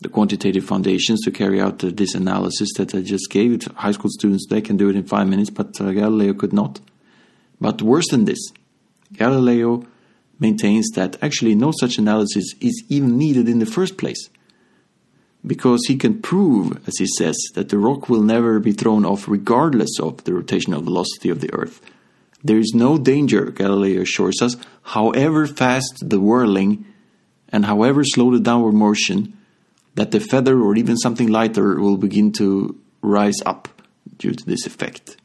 the 0.00 0.08
quantitative 0.08 0.64
foundations 0.64 1.20
to 1.22 1.30
carry 1.30 1.60
out 1.60 1.78
this 1.80 2.14
analysis 2.14 2.70
that 2.76 2.94
I 2.94 3.02
just 3.02 3.30
gave 3.30 3.58
to 3.60 3.72
high 3.74 3.92
school 3.92 4.10
students. 4.10 4.46
They 4.48 4.60
can 4.60 4.76
do 4.76 4.88
it 4.88 4.96
in 4.96 5.04
five 5.04 5.28
minutes, 5.28 5.50
but 5.50 5.80
uh, 5.80 5.92
Galileo 5.92 6.34
could 6.34 6.52
not. 6.52 6.80
But 7.60 7.82
worse 7.82 8.08
than 8.08 8.24
this, 8.24 8.52
Galileo 9.12 9.84
maintains 10.40 10.90
that 10.94 11.16
actually 11.22 11.54
no 11.54 11.72
such 11.78 11.98
analysis 11.98 12.54
is 12.60 12.82
even 12.88 13.16
needed 13.16 13.48
in 13.48 13.58
the 13.58 13.66
first 13.66 13.96
place. 13.96 14.28
Because 15.44 15.80
he 15.86 15.96
can 15.96 16.22
prove, 16.22 16.86
as 16.86 16.98
he 16.98 17.06
says, 17.06 17.36
that 17.54 17.68
the 17.68 17.78
rock 17.78 18.08
will 18.08 18.22
never 18.22 18.60
be 18.60 18.72
thrown 18.72 19.04
off 19.04 19.26
regardless 19.26 19.98
of 19.98 20.22
the 20.24 20.32
rotational 20.32 20.82
velocity 20.84 21.30
of 21.30 21.40
the 21.40 21.52
Earth. 21.52 21.80
There 22.44 22.58
is 22.58 22.72
no 22.74 22.98
danger, 22.98 23.50
Galileo 23.50 24.02
assures 24.02 24.40
us, 24.40 24.56
however 24.82 25.46
fast 25.46 25.98
the 26.00 26.20
whirling 26.20 26.84
and 27.48 27.66
however 27.66 28.02
slow 28.04 28.32
the 28.32 28.40
downward 28.40 28.72
motion, 28.72 29.36
that 29.94 30.10
the 30.10 30.20
feather 30.20 30.60
or 30.60 30.76
even 30.76 30.96
something 30.96 31.28
lighter 31.28 31.78
will 31.78 31.96
begin 31.96 32.32
to 32.32 32.78
rise 33.02 33.40
up 33.44 33.68
due 34.16 34.32
to 34.32 34.44
this 34.46 34.66
effect. 34.66 35.16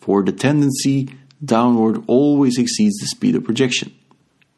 For 0.00 0.22
the 0.22 0.32
tendency 0.32 1.08
downward 1.44 2.04
always 2.06 2.58
exceeds 2.58 2.96
the 2.98 3.06
speed 3.06 3.34
of 3.34 3.44
projection. 3.44 3.94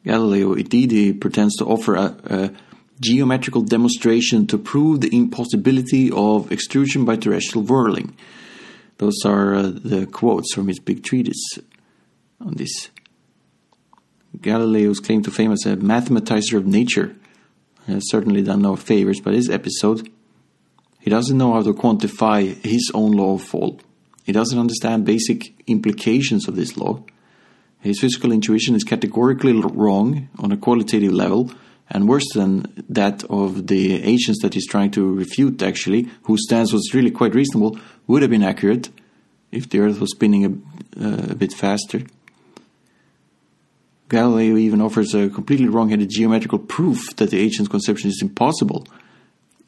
Galileo 0.03 0.53
indeed 0.53 1.19
pretends 1.21 1.55
to 1.57 1.65
offer 1.65 1.95
a, 1.95 2.17
a, 2.25 2.51
geometrical 2.99 3.61
demonstration 3.61 4.45
to 4.47 4.57
prove 4.57 5.01
the 5.01 5.15
impossibility 5.15 6.11
of 6.11 6.51
extrusion 6.51 7.05
by 7.05 7.15
terrestrial 7.15 7.65
whirling. 7.65 8.15
Those 8.97 9.23
are 9.25 9.55
uh, 9.55 9.71
the 9.73 10.07
quotes 10.11 10.53
from 10.53 10.67
his 10.67 10.79
big 10.79 11.03
treatise 11.03 11.57
on 12.41 12.55
this. 12.55 12.89
Galileo's 14.41 14.99
claim 14.99 15.23
to 15.23 15.31
fame 15.31 15.51
as 15.51 15.65
a 15.65 15.77
mathematizer 15.77 16.57
of 16.57 16.67
nature 16.67 17.15
has 17.87 18.09
certainly 18.09 18.43
done 18.43 18.61
no 18.61 18.75
favors 18.75 19.19
by 19.19 19.31
this 19.31 19.49
episode. 19.49 20.09
He 20.99 21.09
doesn't 21.09 21.37
know 21.37 21.53
how 21.53 21.63
to 21.63 21.73
quantify 21.73 22.55
his 22.63 22.91
own 22.93 23.13
law 23.13 23.35
of 23.35 23.43
fall. 23.43 23.79
He 24.23 24.31
doesn't 24.31 24.59
understand 24.59 25.05
basic 25.05 25.53
implications 25.67 26.47
of 26.47 26.55
this 26.55 26.77
law. 26.77 27.03
His 27.79 27.99
physical 27.99 28.31
intuition 28.31 28.75
is 28.75 28.83
categorically 28.83 29.53
wrong 29.53 30.29
on 30.37 30.51
a 30.51 30.57
qualitative 30.57 31.13
level, 31.13 31.51
and 31.89 32.07
worse 32.07 32.27
than 32.33 32.71
that 32.87 33.23
of 33.29 33.67
the 33.67 34.03
ancients 34.03 34.41
that 34.41 34.53
he's 34.53 34.67
trying 34.67 34.91
to 34.91 35.13
refute, 35.13 35.61
actually, 35.63 36.07
whose 36.23 36.43
stance 36.43 36.71
was 36.71 36.93
really 36.93 37.11
quite 37.11 37.33
reasonable, 37.33 37.79
would 38.07 38.21
have 38.21 38.31
been 38.31 38.43
accurate 38.43 38.89
if 39.51 39.69
the 39.69 39.79
Earth 39.79 39.99
was 39.99 40.11
spinning 40.11 40.45
a, 40.45 41.03
uh, 41.03 41.31
a 41.31 41.35
bit 41.35 41.51
faster. 41.51 42.01
Galileo 44.07 44.57
even 44.57 44.81
offers 44.81 45.13
a 45.13 45.29
completely 45.29 45.67
wrong-headed 45.67 46.09
geometrical 46.09 46.59
proof 46.59 47.15
that 47.17 47.29
the 47.31 47.39
ancient 47.39 47.69
conception 47.69 48.09
is 48.09 48.21
impossible, 48.21 48.85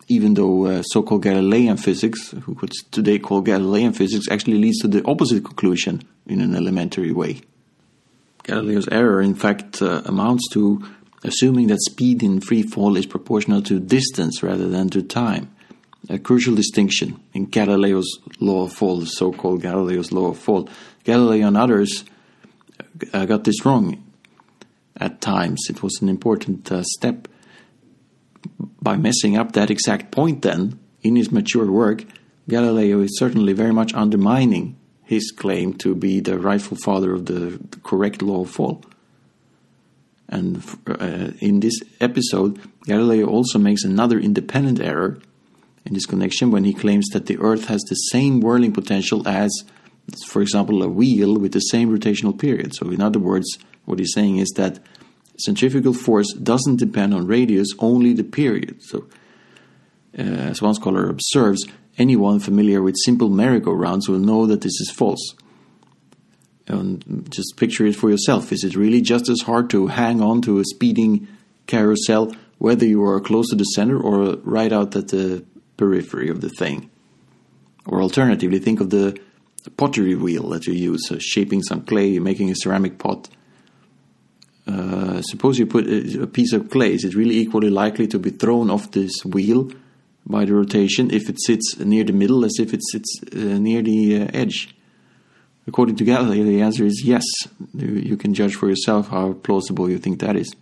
even 0.08 0.34
though 0.34 0.66
uh, 0.66 0.82
so-called 0.84 1.24
Galilean 1.24 1.78
physics, 1.78 2.32
which 2.60 2.74
today 2.92 3.20
called 3.20 3.46
Galilean 3.46 3.94
physics, 3.94 4.26
actually 4.30 4.58
leads 4.58 4.80
to 4.80 4.88
the 4.88 5.04
opposite 5.06 5.44
conclusion 5.44 6.04
in 6.26 6.42
an 6.42 6.56
elementary 6.56 7.12
way. 7.12 7.42
Galileo's 8.44 8.88
error, 8.90 9.22
in 9.22 9.36
fact, 9.36 9.82
uh, 9.82 10.02
amounts 10.06 10.50
to 10.54 10.84
assuming 11.24 11.68
that 11.68 11.82
speed 11.82 12.24
in 12.24 12.42
free 12.42 12.64
fall 12.64 12.98
is 12.98 13.06
proportional 13.06 13.62
to 13.64 13.80
distance 13.80 14.42
rather 14.42 14.68
than 14.68 14.90
to 14.90 15.02
time. 15.02 15.54
A 16.10 16.18
crucial 16.18 16.56
distinction 16.56 17.20
in 17.34 17.46
Galileo's 17.46 18.20
law 18.40 18.64
of 18.64 18.74
fall, 18.74 19.00
the 19.00 19.06
so-called 19.06 19.62
Galileo's 19.62 20.12
law 20.12 20.30
of 20.30 20.40
fall. 20.40 20.68
Galileo 21.04 21.48
and 21.48 21.58
others 21.58 22.04
uh, 23.14 23.26
got 23.26 23.44
this 23.44 23.64
wrong 23.66 24.04
at 24.98 25.22
times. 25.22 25.68
It 25.70 25.84
was 25.84 26.00
an 26.02 26.10
important 26.10 26.72
uh, 26.72 26.84
step. 26.84 27.28
By 28.82 28.98
messing 28.98 29.38
up 29.38 29.52
that 29.52 29.70
exact 29.70 30.12
point, 30.12 30.42
then, 30.42 30.80
in 31.04 31.16
his 31.16 31.32
mature 31.32 31.72
work, 31.72 32.04
Galileo 32.50 33.02
is 33.02 33.18
certainly 33.20 33.54
very 33.54 33.72
much 33.72 33.94
undermining 33.94 34.78
his 35.04 35.32
claim 35.32 35.74
to 35.76 35.94
be 35.94 36.20
the 36.20 36.40
rightful 36.40 36.78
father 36.78 37.14
of 37.14 37.28
the 37.28 37.60
correct 37.84 38.22
law 38.22 38.42
of 38.42 38.50
fall. 38.50 38.84
And 40.32 40.64
uh, 40.88 41.32
in 41.40 41.60
this 41.60 41.80
episode, 42.00 42.60
Galileo 42.86 43.28
also 43.28 43.60
makes 43.60 43.84
another 43.84 44.18
independent 44.18 44.80
error 44.80 45.20
in 45.86 45.94
this 45.94 46.06
connection 46.06 46.52
when 46.52 46.64
he 46.64 46.74
claims 46.74 47.08
that 47.10 47.26
the 47.26 47.38
Earth 47.40 47.66
has 47.66 47.82
the 47.82 47.96
same 47.96 48.40
whirling 48.40 48.72
potential 48.72 49.28
as, 49.28 49.52
for 50.28 50.42
example, 50.42 50.82
a 50.84 50.88
wheel 50.88 51.38
with 51.38 51.52
the 51.52 51.60
same 51.60 51.90
rotational 51.90 52.40
period. 52.40 52.74
So, 52.74 52.90
in 52.90 53.02
other 53.02 53.20
words, 53.20 53.58
what 53.86 54.00
he's 54.00 54.14
saying 54.14 54.38
is 54.38 54.50
that 54.56 54.80
centrifugal 55.38 55.94
force 55.94 56.32
doesn't 56.34 56.78
depend 56.78 57.14
on 57.14 57.28
radius, 57.28 57.68
only 57.80 58.14
the 58.14 58.24
period. 58.24 58.82
So, 58.84 59.08
uh, 60.18 60.22
as 60.22 60.62
one 60.62 60.76
scholar 60.76 61.10
observes, 61.10 61.66
anyone 61.98 62.40
familiar 62.40 62.82
with 62.82 62.96
simple 63.04 63.30
merry-go-rounds 63.30 64.08
will 64.08 64.20
know 64.20 64.46
that 64.46 64.62
this 64.62 64.80
is 64.80 64.92
false. 64.92 65.36
And 66.68 67.28
just 67.30 67.58
picture 67.58 67.86
it 67.86 67.96
for 67.96 68.10
yourself. 68.10 68.52
Is 68.52 68.64
it 68.64 68.76
really 68.76 69.02
just 69.02 69.30
as 69.30 69.42
hard 69.42 69.70
to 69.72 69.88
hang 69.88 70.22
on 70.22 70.42
to 70.44 70.60
a 70.60 70.64
speeding 70.64 71.28
carousel, 71.68 72.34
whether 72.60 72.86
you 72.86 73.04
are 73.04 73.20
close 73.20 73.50
to 73.50 73.56
the 73.56 73.64
center 73.64 74.00
or 74.00 74.38
right 74.44 74.72
out 74.72 74.96
at 74.96 75.10
the 75.10 75.44
periphery 75.78 76.30
of 76.30 76.42
the 76.42 76.50
thing? 76.50 76.90
Or 77.86 78.02
alternatively, 78.02 78.60
think 78.60 78.80
of 78.80 78.92
the 78.92 79.20
pottery 79.76 80.16
wheel 80.16 80.50
that 80.50 80.68
you 80.68 80.74
use, 80.74 81.12
uh, 81.12 81.18
shaping 81.20 81.64
some 81.64 81.82
clay, 81.82 82.20
making 82.20 82.52
a 82.52 82.56
ceramic 82.56 83.00
pot 83.00 83.30
uh, 84.68 85.22
suppose 85.22 85.58
you 85.58 85.66
put 85.66 85.88
a, 85.88 86.24
a, 86.24 86.28
piece 86.28 86.54
of 86.54 86.70
clay, 86.70 86.94
is 86.94 87.04
it 87.04 87.16
really 87.16 87.38
equally 87.38 87.70
likely 87.70 88.08
to 88.08 88.20
be 88.20 88.30
thrown 88.30 88.70
off 88.70 88.92
this 88.92 89.24
wheel 89.26 89.70
by 90.26 90.46
the 90.46 90.54
rotation 90.54 91.12
if 91.12 91.30
it 91.30 91.42
sits 91.42 91.78
near 91.80 92.04
the 92.04 92.14
middle 92.14 92.46
as 92.46 92.58
if 92.60 92.74
it 92.74 92.82
sits 92.92 93.22
uh, 93.34 93.58
near 93.60 93.82
the 93.82 94.22
uh, 94.22 94.28
edge? 94.34 94.76
According 95.68 95.96
to 95.98 96.04
Galileo, 96.04 96.44
the 96.44 96.62
answer 96.62 96.86
is 96.86 97.04
yes. 97.06 97.24
You, 97.74 97.88
you 97.88 98.18
can 98.18 98.34
judge 98.34 98.56
for 98.56 98.68
yourself 98.68 99.10
how 99.10 99.34
plausible 99.34 99.90
you 99.90 100.00
think 100.00 100.20
that 100.20 100.36
is. 100.36 100.56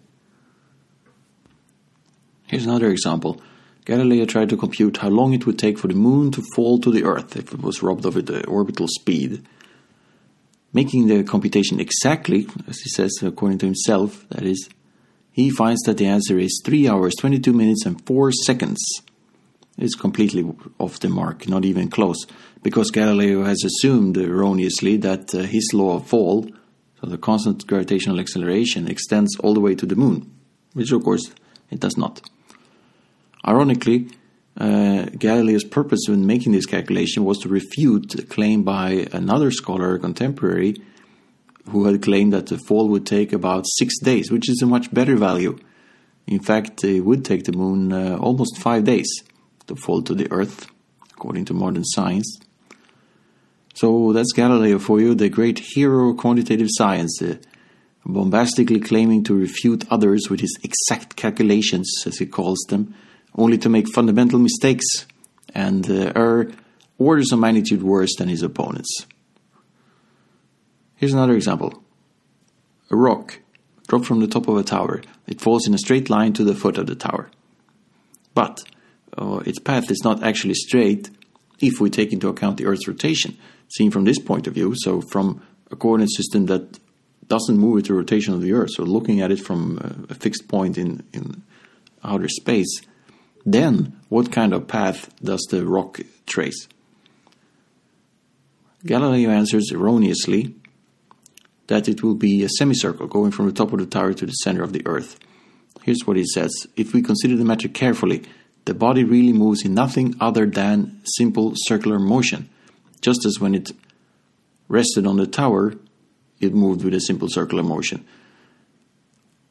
Here's 2.48 2.66
another 2.66 2.90
example. 2.90 3.42
Galileo 3.86 4.26
tried 4.26 4.50
to 4.50 4.58
compute 4.58 4.98
how 4.98 5.10
long 5.10 5.34
it 5.34 5.46
would 5.46 5.58
take 5.58 5.80
for 5.80 5.88
the 5.88 5.94
moon 5.94 6.32
to 6.32 6.44
fall 6.56 6.80
to 6.80 6.92
the 6.92 7.04
Earth 7.04 7.36
if 7.36 7.54
it 7.54 7.62
was 7.62 7.82
robbed 7.82 8.06
of 8.06 8.18
its 8.18 8.30
orbital 8.46 8.88
speed. 8.88 9.46
Making 10.74 11.08
the 11.08 11.24
computation 11.24 11.80
exactly, 11.80 12.48
as 12.68 12.80
he 12.82 12.90
says 12.90 13.12
according 13.24 13.58
to 13.60 13.66
himself, 13.66 14.28
that 14.30 14.44
is, 14.44 14.70
he 15.32 15.50
finds 15.50 15.82
that 15.84 15.98
the 15.98 16.06
answer 16.06 16.38
is 16.38 16.62
3 16.64 16.88
hours, 16.88 17.16
22 17.16 17.54
minutes, 17.54 17.86
and 17.86 18.06
4 18.06 18.32
seconds. 18.32 18.80
It's 19.80 19.96
completely 19.96 20.46
off 20.78 21.00
the 21.00 21.08
mark, 21.08 21.48
not 21.48 21.64
even 21.64 21.90
close, 21.90 22.26
because 22.62 22.92
Galileo 22.92 23.46
has 23.46 23.64
assumed 23.64 24.18
erroneously 24.18 24.98
that 24.98 25.34
uh, 25.34 25.40
his 25.40 25.70
law 25.74 25.96
of 25.96 26.08
fall, 26.08 26.50
so 27.00 27.08
the 27.08 27.18
constant 27.18 27.66
gravitational 27.66 28.20
acceleration, 28.20 28.90
extends 28.90 29.38
all 29.40 29.54
the 29.54 29.62
way 29.62 29.76
to 29.76 29.86
the 29.86 29.96
moon, 29.96 30.30
which 30.74 30.92
of 30.92 31.02
course 31.02 31.32
it 31.72 31.80
does 31.80 31.96
not. 31.96 32.22
Ironically, 33.48 34.10
uh, 34.58 35.06
Galileo's 35.18 35.64
purpose 35.64 36.10
in 36.10 36.28
making 36.28 36.52
this 36.52 36.66
calculation 36.66 37.24
was 37.24 37.38
to 37.40 37.48
refute 37.48 38.16
a 38.16 38.24
claim 38.24 38.64
by 38.64 39.08
another 39.14 39.50
scholar, 39.50 39.98
contemporary, 39.98 40.76
who 41.70 41.86
had 41.86 42.02
claimed 42.02 42.34
that 42.34 42.48
the 42.48 42.58
fall 42.68 42.90
would 42.90 43.06
take 43.06 43.32
about 43.32 43.66
six 43.66 43.98
days, 44.00 44.30
which 44.30 44.50
is 44.50 44.62
a 44.62 44.66
much 44.66 44.94
better 44.94 45.16
value. 45.16 45.58
In 46.28 46.42
fact, 46.42 46.84
it 46.84 47.02
would 47.02 47.24
take 47.24 47.46
the 47.46 47.54
moon 47.54 47.94
uh, 47.94 48.18
almost 48.18 48.58
five 48.58 48.84
days 48.84 49.08
to 49.70 49.76
fall 49.76 50.02
to 50.04 50.14
the 50.14 50.32
Earth, 50.32 50.68
according 51.14 51.46
to 51.46 51.54
modern 51.54 51.86
science. 51.86 52.40
So 53.74 54.12
that's 54.14 54.34
Galileo 54.34 54.78
for 54.78 55.00
you, 55.00 55.16
the 55.16 55.30
great 55.30 55.60
hero 55.60 56.10
of 56.10 56.18
quantitative 56.18 56.68
science, 56.70 57.22
uh, 57.22 57.38
bombastically 58.06 58.82
claiming 58.82 59.24
to 59.24 59.34
refute 59.34 59.86
others 59.90 60.30
with 60.30 60.42
his 60.42 60.58
exact 60.64 61.16
calculations, 61.16 61.90
as 62.06 62.18
he 62.18 62.26
calls 62.26 62.60
them 62.68 62.94
only 63.36 63.58
to 63.58 63.70
make 63.70 63.94
fundamental 63.94 64.40
mistakes 64.40 65.06
and 65.54 65.90
uh, 65.90 66.12
are 66.16 66.52
orders 66.98 67.32
of 67.32 67.40
magnitude 67.40 67.84
worse 67.84 68.16
than 68.18 68.28
his 68.28 68.42
opponents. 68.42 69.06
Here's 70.96 71.14
another 71.14 71.36
example. 71.36 71.82
A 72.92 72.96
rock 72.96 73.40
dropped 73.88 74.06
from 74.06 74.20
the 74.20 74.28
top 74.28 74.48
of 74.48 74.58
a 74.58 74.64
tower. 74.64 75.02
It 75.28 75.40
falls 75.40 75.68
in 75.68 75.74
a 75.74 75.78
straight 75.78 76.10
line 76.10 76.34
to 76.34 76.44
the 76.44 76.56
foot 76.56 76.78
of 76.78 76.88
the 76.88 76.96
tower. 76.96 77.30
But 78.34 78.64
uh, 79.20 79.44
its 79.46 79.60
path 79.60 79.92
is 79.92 80.04
not 80.04 80.24
actually 80.24 80.54
straight 80.54 81.10
if 81.60 81.82
we 81.82 81.90
take 81.90 82.14
into 82.14 82.30
account 82.30 82.58
the 82.58 82.66
Earth's 82.66 82.88
rotation. 82.88 83.38
Seen 83.68 83.92
from 83.92 84.06
this 84.06 84.18
point 84.18 84.48
of 84.48 84.54
view, 84.54 84.74
so 84.76 85.02
from 85.02 85.42
a 85.70 85.76
coordinate 85.76 86.12
system 86.12 86.46
that 86.48 86.80
doesn't 87.28 87.58
move 87.58 87.74
with 87.74 87.88
the 87.88 87.94
rotation 87.94 88.34
of 88.34 88.42
the 88.42 88.54
Earth, 88.54 88.72
so 88.74 88.84
looking 88.84 89.22
at 89.22 89.32
it 89.32 89.40
from 89.40 90.08
a 90.10 90.16
fixed 90.16 90.48
point 90.48 90.78
in, 90.78 91.04
in 91.14 91.44
outer 92.04 92.30
space, 92.30 92.82
then 93.46 94.00
what 94.10 94.32
kind 94.32 94.54
of 94.54 94.68
path 94.68 95.14
does 95.22 95.46
the 95.52 95.66
rock 95.66 96.00
trace? 96.26 96.68
Galileo 98.86 99.30
answers 99.30 99.72
erroneously 99.72 100.56
that 101.68 101.88
it 101.88 102.02
will 102.02 102.16
be 102.16 102.44
a 102.44 102.50
semicircle 102.50 103.08
going 103.08 103.32
from 103.32 103.46
the 103.46 103.52
top 103.52 103.72
of 103.74 103.80
the 103.80 103.86
tower 103.86 104.14
to 104.14 104.26
the 104.26 104.32
center 104.32 104.64
of 104.64 104.74
the 104.74 104.82
Earth. 104.88 105.20
Here's 105.84 106.06
what 106.06 106.18
he 106.18 106.26
says 106.26 106.52
If 106.76 106.94
we 106.94 107.02
consider 107.02 107.36
the 107.36 107.46
matter 107.46 107.68
carefully, 107.68 108.24
the 108.70 108.76
body 108.76 109.04
really 109.04 109.34
moves 109.34 109.66
in 109.66 109.74
nothing 109.74 110.14
other 110.20 110.46
than 110.46 111.02
simple 111.04 111.54
circular 111.56 111.98
motion, 111.98 112.48
just 113.02 113.26
as 113.26 113.40
when 113.40 113.56
it 113.56 113.72
rested 114.68 115.08
on 115.08 115.18
the 115.18 115.26
tower, 115.26 115.74
it 116.40 116.54
moved 116.54 116.84
with 116.84 116.94
a 116.94 117.02
simple 117.02 117.28
circular 117.28 117.64
motion. 117.64 118.06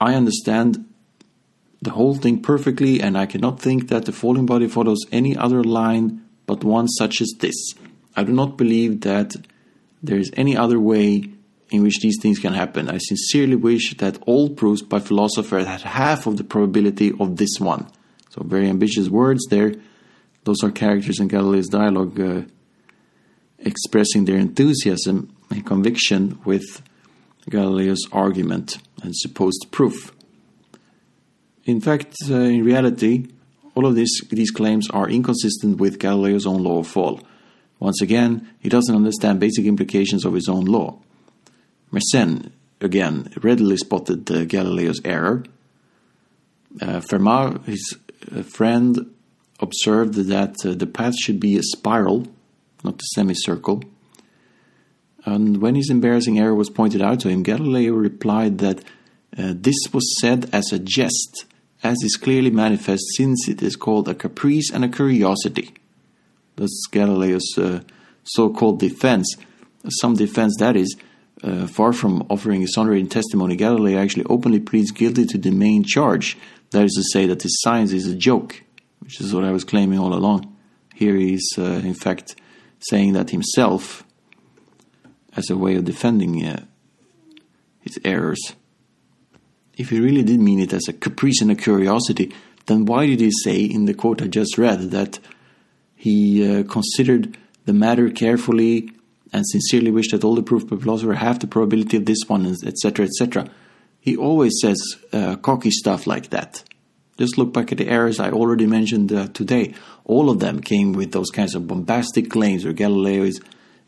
I 0.00 0.14
understand 0.14 0.87
the 1.82 1.90
whole 1.90 2.14
thing 2.14 2.42
perfectly, 2.42 3.00
and 3.00 3.18
I 3.18 3.26
cannot 3.26 3.58
think 3.58 3.88
that 3.88 4.04
the 4.04 4.12
falling 4.12 4.46
body 4.46 4.68
follows 4.68 5.00
any 5.10 5.37
other 5.37 5.64
line 5.64 6.25
but 6.46 6.62
one 6.62 6.87
such 6.87 7.20
as 7.20 7.34
this. 7.40 7.75
I 8.14 8.22
do 8.22 8.32
not 8.32 8.56
believe 8.56 9.00
that 9.00 9.34
there 10.00 10.18
is 10.18 10.30
any 10.37 10.56
other 10.56 10.78
way 10.78 11.28
in 11.70 11.82
which 11.82 11.98
these 11.98 12.18
things 12.22 12.38
can 12.38 12.54
happen. 12.54 12.88
I 12.88 12.98
sincerely 12.98 13.56
wish 13.56 13.96
that 13.96 14.22
all 14.28 14.48
proofs 14.48 14.82
by 14.82 15.00
philosophers 15.00 15.66
had 15.66 15.80
half 15.82 16.28
of 16.28 16.37
the 16.37 16.44
probability 16.44 17.12
of 17.18 17.37
this 17.37 17.58
one. 17.58 17.90
So, 18.30 18.42
very 18.44 18.68
ambitious 18.68 19.08
words 19.08 19.47
there. 19.49 19.75
Those 20.44 20.62
are 20.62 20.70
characters 20.70 21.20
in 21.20 21.28
Galileo's 21.28 21.68
dialogue 21.68 22.20
uh, 22.20 22.42
expressing 23.58 24.25
their 24.25 24.37
enthusiasm 24.37 25.35
and 25.50 25.66
conviction 25.66 26.38
with 26.44 26.82
Galileo's 27.50 28.06
argument 28.12 28.78
and 29.02 29.14
supposed 29.16 29.66
proof. 29.70 30.12
In 31.64 31.80
fact, 31.80 32.14
uh, 32.30 32.35
in 32.35 32.64
reality, 32.64 33.28
all 33.75 33.87
of 33.87 33.94
this, 33.94 34.23
these 34.30 34.50
claims 34.50 34.88
are 34.90 35.08
inconsistent 35.08 35.78
with 35.78 35.99
Galileo's 35.99 36.47
own 36.47 36.62
law 36.62 36.78
of 36.78 36.87
fall. 36.87 37.20
Once 37.78 38.00
again, 38.02 38.49
he 38.58 38.68
doesn't 38.68 38.94
understand 38.94 39.38
basic 39.38 39.64
implications 39.64 40.25
of 40.25 40.35
his 40.35 40.49
own 40.49 40.64
law. 40.64 40.99
Mersenne, 41.92 42.50
again, 42.80 43.32
readily 43.42 43.76
spotted 43.76 44.30
uh, 44.30 44.44
Galileo's 44.44 45.00
error. 45.04 45.44
Uh, 46.80 47.00
Fermat, 47.00 47.64
his 47.66 47.97
uh, 48.34 48.42
friend, 48.42 49.14
observed 49.60 50.14
that 50.14 50.54
uh, 50.64 50.75
the 50.75 50.87
path 50.87 51.14
should 51.18 51.40
be 51.40 51.56
a 51.56 51.62
spiral, 51.62 52.26
not 52.84 53.00
a 53.00 53.06
semicircle. 53.14 53.82
And 55.25 55.60
when 55.60 55.75
his 55.75 55.90
embarrassing 55.90 56.38
error 56.38 56.54
was 56.54 56.70
pointed 56.70 57.02
out 57.02 57.20
to 57.20 57.28
him, 57.28 57.42
Galileo 57.42 57.92
replied 57.94 58.58
that 58.58 58.78
uh, 59.37 59.52
this 59.54 59.76
was 59.92 60.18
said 60.20 60.48
as 60.52 60.72
a 60.72 60.78
jest, 60.78 61.44
as 61.82 61.98
is 62.02 62.16
clearly 62.16 62.50
manifest 62.50 63.04
since 63.16 63.48
it 63.48 63.62
is 63.62 63.76
called 63.76 64.08
a 64.08 64.14
caprice 64.14 64.70
and 64.72 64.84
a 64.84 64.88
curiosity. 64.88 65.75
That's 66.56 66.87
Galileo's 66.90 67.56
uh, 67.58 67.80
so 68.25 68.50
called 68.50 68.80
defense. 68.80 69.37
Some 70.00 70.14
defense, 70.14 70.56
that 70.58 70.76
is, 70.76 70.96
uh, 71.42 71.66
far 71.66 71.92
from 71.92 72.26
offering 72.30 72.62
exonerating 72.62 73.08
testimony, 73.08 73.56
Galileo 73.56 73.99
actually 73.99 74.25
openly 74.25 74.60
pleads 74.60 74.91
guilty 74.91 75.25
to 75.26 75.39
the 75.39 75.50
main 75.50 75.84
charge. 75.84 76.36
That 76.71 76.84
is 76.84 76.93
to 76.95 77.02
say, 77.12 77.26
that 77.26 77.43
his 77.43 77.60
science 77.60 77.93
is 77.93 78.06
a 78.06 78.15
joke, 78.15 78.62
which 79.00 79.21
is 79.21 79.34
what 79.34 79.45
I 79.45 79.52
was 79.52 79.65
claiming 79.65 79.99
all 79.99 80.15
along. 80.15 80.54
Here 80.95 81.15
he 81.15 81.34
is, 81.34 81.54
uh, 81.56 81.62
in 81.62 81.95
fact, 81.95 82.36
saying 82.80 83.12
that 83.12 83.30
himself 83.30 84.04
as 85.36 85.49
a 85.50 85.56
way 85.56 85.76
of 85.76 85.84
defending 85.84 86.45
uh, 86.45 86.65
his 87.80 87.99
errors. 88.04 88.54
If 89.76 89.91
he 89.91 90.00
really 90.00 90.25
did 90.25 90.41
mean 90.41 90.58
it 90.58 90.73
as 90.73 90.89
a 90.89 90.93
caprice 90.93 91.41
and 91.41 91.52
a 91.52 91.54
curiosity, 91.54 92.34
then 92.67 92.84
why 92.84 93.06
did 93.06 93.21
he 93.21 93.30
say 93.45 93.60
in 93.60 93.84
the 93.84 93.95
quote 93.95 94.21
I 94.21 94.26
just 94.26 94.58
read 94.58 94.91
that 94.91 95.21
he 95.95 96.47
uh, 96.47 96.65
considered 96.65 97.36
the 97.65 97.73
matter 97.73 98.10
carefully 98.10 98.91
and 99.32 99.47
sincerely 99.47 99.91
wish 99.91 100.10
that 100.10 100.25
all 100.25 100.34
the 100.34 100.43
proof 100.43 100.69
by 100.69 100.76
philosopher 100.76 101.14
have 101.14 101.38
the 101.38 101.47
probability 101.47 101.97
of 101.97 102.06
this 102.06 102.21
one, 102.26 102.47
etc., 102.47 103.06
etc. 103.06 103.49
He 104.00 104.17
always 104.17 104.54
says 104.60 104.78
uh, 105.12 105.36
cocky 105.36 105.71
stuff 105.71 106.06
like 106.06 106.30
that. 106.30 106.62
Just 107.19 107.36
look 107.36 107.52
back 107.52 107.73
at 107.73 107.78
the 107.78 107.88
errors 107.88 108.21
I 108.21 108.30
already 108.30 108.67
mentioned 108.67 109.12
uh, 109.12 109.26
today. 109.28 109.75
All 110.04 110.30
of 110.30 110.38
them 110.38 110.60
came 110.60 110.93
with 110.93 111.12
those 111.12 111.30
kinds 111.30 111.54
of 111.54 111.67
bombastic 111.67 112.30
claims 112.30 112.64
where 112.64 112.73
Galileo 112.73 113.25
is 113.25 113.41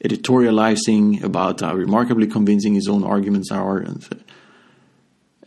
editorializing 0.05 1.23
about 1.23 1.61
how 1.61 1.75
remarkably 1.75 2.27
convincing 2.27 2.75
his 2.75 2.89
own 2.89 3.05
arguments 3.05 3.53
are 3.53 3.79
and 3.79 4.25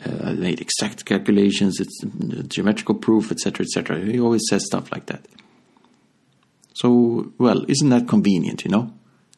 uh, 0.06 0.34
made 0.34 0.62
exact 0.62 1.06
calculations, 1.06 1.79
it's 1.79 2.01
geometrical 2.47 2.95
proof, 2.95 3.32
etc., 3.32 3.65
etc. 3.65 3.99
He 3.99 4.19
always 4.19 4.43
says 4.49 4.65
stuff 4.65 4.91
like 4.91 5.08
that. 5.08 5.25
So, 6.73 7.32
well, 7.38 7.65
isn't 7.69 7.89
that 7.89 8.08
convenient, 8.08 8.65
you 8.65 8.71
know? 8.71 8.93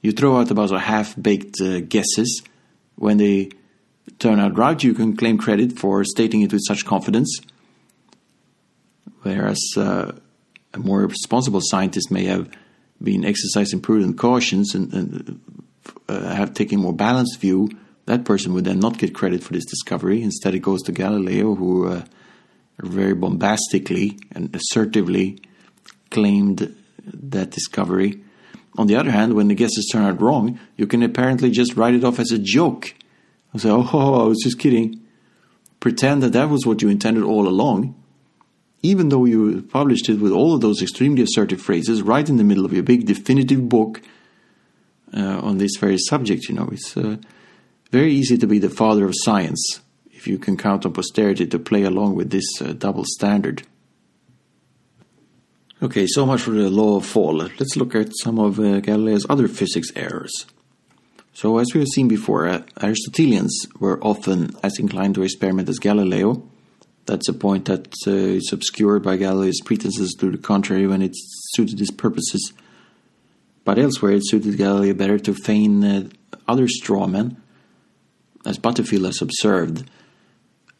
You 0.05 0.11
throw 0.11 0.37
out 0.37 0.51
about 0.51 0.71
a 0.71 0.77
half 0.77 1.15
baked 1.19 1.59
uh, 1.59 1.79
guesses. 1.79 2.43
When 2.93 3.17
they 3.17 3.49
turn 4.19 4.39
out 4.39 4.55
right, 4.55 4.83
you 4.83 4.93
can 4.93 5.17
claim 5.17 5.39
credit 5.39 5.79
for 5.79 6.03
stating 6.03 6.43
it 6.43 6.53
with 6.53 6.61
such 6.67 6.85
confidence. 6.85 7.39
Whereas 9.23 9.59
uh, 9.75 10.11
a 10.75 10.77
more 10.77 11.07
responsible 11.07 11.59
scientist 11.59 12.11
may 12.11 12.25
have 12.25 12.51
been 13.01 13.25
exercising 13.25 13.81
prudent 13.81 14.19
cautions 14.19 14.75
and, 14.75 14.93
and 14.93 15.39
uh, 16.07 16.35
have 16.35 16.53
taken 16.53 16.77
a 16.77 16.81
more 16.83 16.93
balanced 16.93 17.39
view, 17.39 17.71
that 18.05 18.25
person 18.25 18.53
would 18.53 18.65
then 18.65 18.79
not 18.79 18.99
get 18.99 19.15
credit 19.15 19.43
for 19.43 19.53
this 19.53 19.65
discovery. 19.65 20.21
Instead, 20.21 20.53
it 20.53 20.59
goes 20.59 20.83
to 20.83 20.91
Galileo, 20.91 21.55
who 21.55 21.87
uh, 21.87 22.03
very 22.77 23.15
bombastically 23.15 24.19
and 24.33 24.55
assertively 24.55 25.41
claimed 26.11 26.75
that 27.03 27.49
discovery 27.49 28.21
on 28.77 28.87
the 28.87 28.95
other 28.95 29.11
hand, 29.11 29.33
when 29.33 29.47
the 29.47 29.55
guesses 29.55 29.89
turn 29.91 30.03
out 30.03 30.21
wrong, 30.21 30.59
you 30.75 30.87
can 30.87 31.03
apparently 31.03 31.51
just 31.51 31.75
write 31.75 31.93
it 31.93 32.03
off 32.03 32.19
as 32.19 32.31
a 32.31 32.39
joke. 32.39 32.93
Say, 33.57 33.69
oh, 33.69 33.81
I 34.23 34.27
was 34.27 34.41
just 34.43 34.59
kidding. 34.59 35.01
Pretend 35.79 36.23
that 36.23 36.33
that 36.33 36.49
was 36.49 36.65
what 36.65 36.81
you 36.81 36.89
intended 36.89 37.23
all 37.23 37.47
along, 37.47 37.95
even 38.81 39.09
though 39.09 39.25
you 39.25 39.61
published 39.61 40.09
it 40.09 40.19
with 40.19 40.31
all 40.31 40.53
of 40.53 40.61
those 40.61 40.81
extremely 40.81 41.21
assertive 41.21 41.61
phrases 41.61 42.01
right 42.01 42.27
in 42.27 42.37
the 42.37 42.43
middle 42.43 42.65
of 42.65 42.73
your 42.73 42.83
big 42.83 43.05
definitive 43.05 43.69
book 43.69 44.01
uh, 45.15 45.39
on 45.41 45.57
this 45.57 45.77
very 45.77 45.97
subject. 45.97 46.49
You 46.49 46.55
know, 46.55 46.69
it's 46.71 46.97
uh, 46.97 47.17
very 47.91 48.13
easy 48.13 48.37
to 48.37 48.47
be 48.47 48.59
the 48.59 48.69
father 48.69 49.05
of 49.05 49.13
science 49.15 49.81
if 50.11 50.27
you 50.27 50.39
can 50.39 50.57
count 50.57 50.85
on 50.85 50.93
posterity 50.93 51.45
to 51.45 51.59
play 51.59 51.83
along 51.83 52.15
with 52.15 52.31
this 52.31 52.61
uh, 52.61 52.73
double 52.73 53.05
standard. 53.05 53.63
Okay, 55.85 56.07
so 56.07 56.25
much 56.25 56.41
for 56.41 56.49
the 56.49 56.71
law 56.71 56.97
of 56.97 57.05
fall. 57.05 57.35
Let's 57.35 57.75
look 57.75 57.93
at 57.93 58.09
some 58.23 58.39
of 58.39 58.59
uh, 58.59 58.79
Galileo's 58.79 59.27
other 59.29 59.47
physics 59.47 59.89
errors. 59.95 60.47
So, 61.33 61.59
as 61.59 61.75
we 61.75 61.81
have 61.81 61.89
seen 61.89 62.07
before, 62.07 62.47
uh, 62.47 62.63
Aristotelians 62.81 63.67
were 63.79 64.03
often 64.03 64.55
as 64.63 64.79
inclined 64.79 65.13
to 65.13 65.21
experiment 65.21 65.69
as 65.69 65.77
Galileo. 65.77 66.41
That's 67.05 67.29
a 67.29 67.33
point 67.33 67.65
that 67.65 67.93
uh, 68.07 68.09
is 68.09 68.51
obscured 68.51 69.03
by 69.03 69.17
Galileo's 69.17 69.61
pretenses 69.63 70.15
to 70.19 70.31
the 70.31 70.39
contrary 70.39 70.87
when 70.87 71.03
it 71.03 71.13
suited 71.53 71.77
his 71.77 71.91
purposes. 71.91 72.51
But 73.63 73.77
elsewhere, 73.77 74.13
it 74.13 74.25
suited 74.25 74.57
Galileo 74.57 74.95
better 74.95 75.19
to 75.19 75.35
feign 75.35 75.83
uh, 75.83 76.09
other 76.47 76.65
strawmen, 76.65 77.35
as 78.43 78.57
Butterfield 78.57 79.05
has 79.05 79.21
observed 79.21 79.87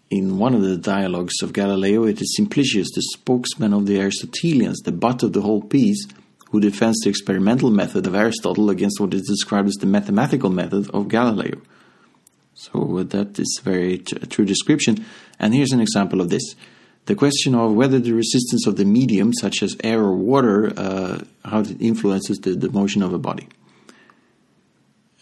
in 0.10 0.38
one 0.38 0.54
of 0.54 0.62
the 0.62 0.78
dialogues 0.78 1.42
of 1.42 1.54
Galileo, 1.54 2.04
it 2.04 2.22
is 2.22 2.36
Simplicius, 2.36 2.92
the 2.94 3.02
spokesman 3.14 3.74
of 3.74 3.86
the 3.86 4.00
Aristotelians, 4.00 4.80
the 4.82 4.92
butt 4.92 5.24
of 5.24 5.34
the 5.34 5.42
whole 5.42 5.62
piece, 5.62 6.08
who 6.52 6.60
defends 6.60 7.00
the 7.00 7.10
experimental 7.10 7.72
method 7.72 8.06
of 8.06 8.16
Aristotle 8.16 8.70
against 8.70 9.00
what 9.00 9.14
is 9.14 9.24
described 9.24 9.68
as 9.68 9.76
the 9.76 9.88
mathematical 9.88 10.50
method 10.50 10.90
of 10.92 11.08
Galileo. 11.08 11.60
So 12.54 13.04
that 13.04 13.38
is 13.38 13.60
a 13.60 13.64
very 13.64 13.98
true 13.98 14.46
description. 14.46 15.06
And 15.40 15.54
here's 15.54 15.74
an 15.74 15.82
example 15.82 16.22
of 16.22 16.30
this: 16.30 16.56
the 17.08 17.16
question 17.16 17.56
of 17.56 17.74
whether 17.74 18.00
the 18.00 18.14
resistance 18.14 18.66
of 18.68 18.78
the 18.78 18.86
medium, 18.86 19.34
such 19.34 19.62
as 19.62 19.76
air 19.84 20.00
or 20.00 20.16
water, 20.16 20.72
uh, 20.78 21.20
how 21.44 21.60
it 21.60 21.82
influences 21.82 22.38
the, 22.40 22.52
the 22.52 22.70
motion 22.70 23.02
of 23.04 23.12
a 23.12 23.20
body. 23.20 23.50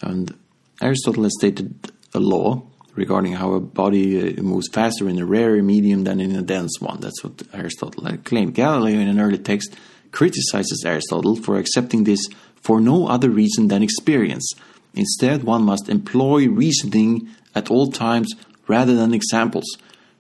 And 0.02 0.38
Aristotle 0.82 1.24
has 1.24 1.34
stated 1.40 1.92
a 2.14 2.20
law 2.20 2.62
regarding 2.96 3.34
how 3.34 3.54
a 3.54 3.60
body 3.60 4.38
uh, 4.38 4.42
moves 4.42 4.70
faster 4.70 5.10
in 5.10 5.20
a 5.20 5.26
rarer 5.26 5.62
medium 5.64 6.04
than 6.04 6.20
in 6.20 6.36
a 6.36 6.42
dense 6.42 6.80
one. 6.80 7.00
That's 7.00 7.24
what 7.24 7.42
Aristotle 7.54 8.06
claimed. 8.24 8.54
Galileo, 8.54 9.00
in 9.00 9.08
an 9.08 9.20
early 9.20 9.40
text, 9.40 9.76
criticizes 10.12 10.84
Aristotle 10.86 11.36
for 11.36 11.58
accepting 11.58 12.04
this 12.04 12.28
for 12.62 12.80
no 12.80 13.08
other 13.08 13.30
reason 13.30 13.68
than 13.68 13.84
experience, 13.84 14.54
Instead, 14.94 15.44
one 15.44 15.64
must 15.64 15.90
employ 15.90 16.48
reasoning 16.48 17.30
at 17.56 17.72
all 17.72 17.92
times 17.92 18.34
rather 18.68 18.96
than 18.96 19.14
examples. 19.14 19.66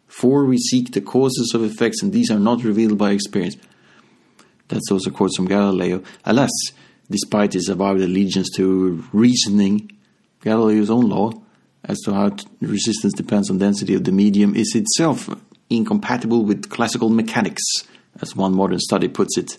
For 0.07 0.45
we 0.45 0.57
seek 0.57 0.91
the 0.91 1.01
causes 1.01 1.53
of 1.53 1.63
effects, 1.63 2.01
and 2.01 2.11
these 2.11 2.31
are 2.31 2.39
not 2.39 2.63
revealed 2.63 2.97
by 2.97 3.11
experience. 3.11 3.57
That's 4.67 4.91
also 4.91 5.09
a 5.09 5.13
quote 5.13 5.31
from 5.35 5.47
Galileo. 5.47 6.03
Alas, 6.25 6.51
despite 7.09 7.53
his 7.53 7.69
avowed 7.69 8.01
allegiance 8.01 8.49
to 8.55 9.03
reasoning, 9.11 9.91
Galileo's 10.41 10.89
own 10.89 11.09
law 11.09 11.31
as 11.85 11.99
to 12.01 12.13
how 12.13 12.35
resistance 12.61 13.13
depends 13.13 13.49
on 13.49 13.57
density 13.57 13.93
of 13.93 14.03
the 14.03 14.11
medium 14.11 14.55
is 14.55 14.73
itself 14.75 15.29
incompatible 15.69 16.45
with 16.45 16.69
classical 16.69 17.09
mechanics, 17.09 17.63
as 18.21 18.35
one 18.35 18.55
modern 18.55 18.79
study 18.79 19.07
puts 19.07 19.37
it. 19.37 19.57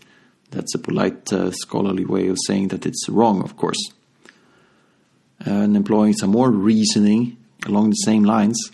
That's 0.51 0.75
a 0.75 0.79
polite 0.79 1.33
uh, 1.33 1.51
scholarly 1.51 2.05
way 2.05 2.29
of 2.29 2.39
saying 2.47 2.69
that 2.69 2.87
it's 2.87 3.09
wrong, 3.09 3.43
of 3.43 3.57
course. 3.57 3.93
And 5.41 5.77
employing 5.77 6.15
some 6.15 6.31
more 6.31 6.51
reasoning 6.51 7.37
along 7.67 7.91
the 7.91 7.97
same 7.97 8.25
lines, 8.25 8.71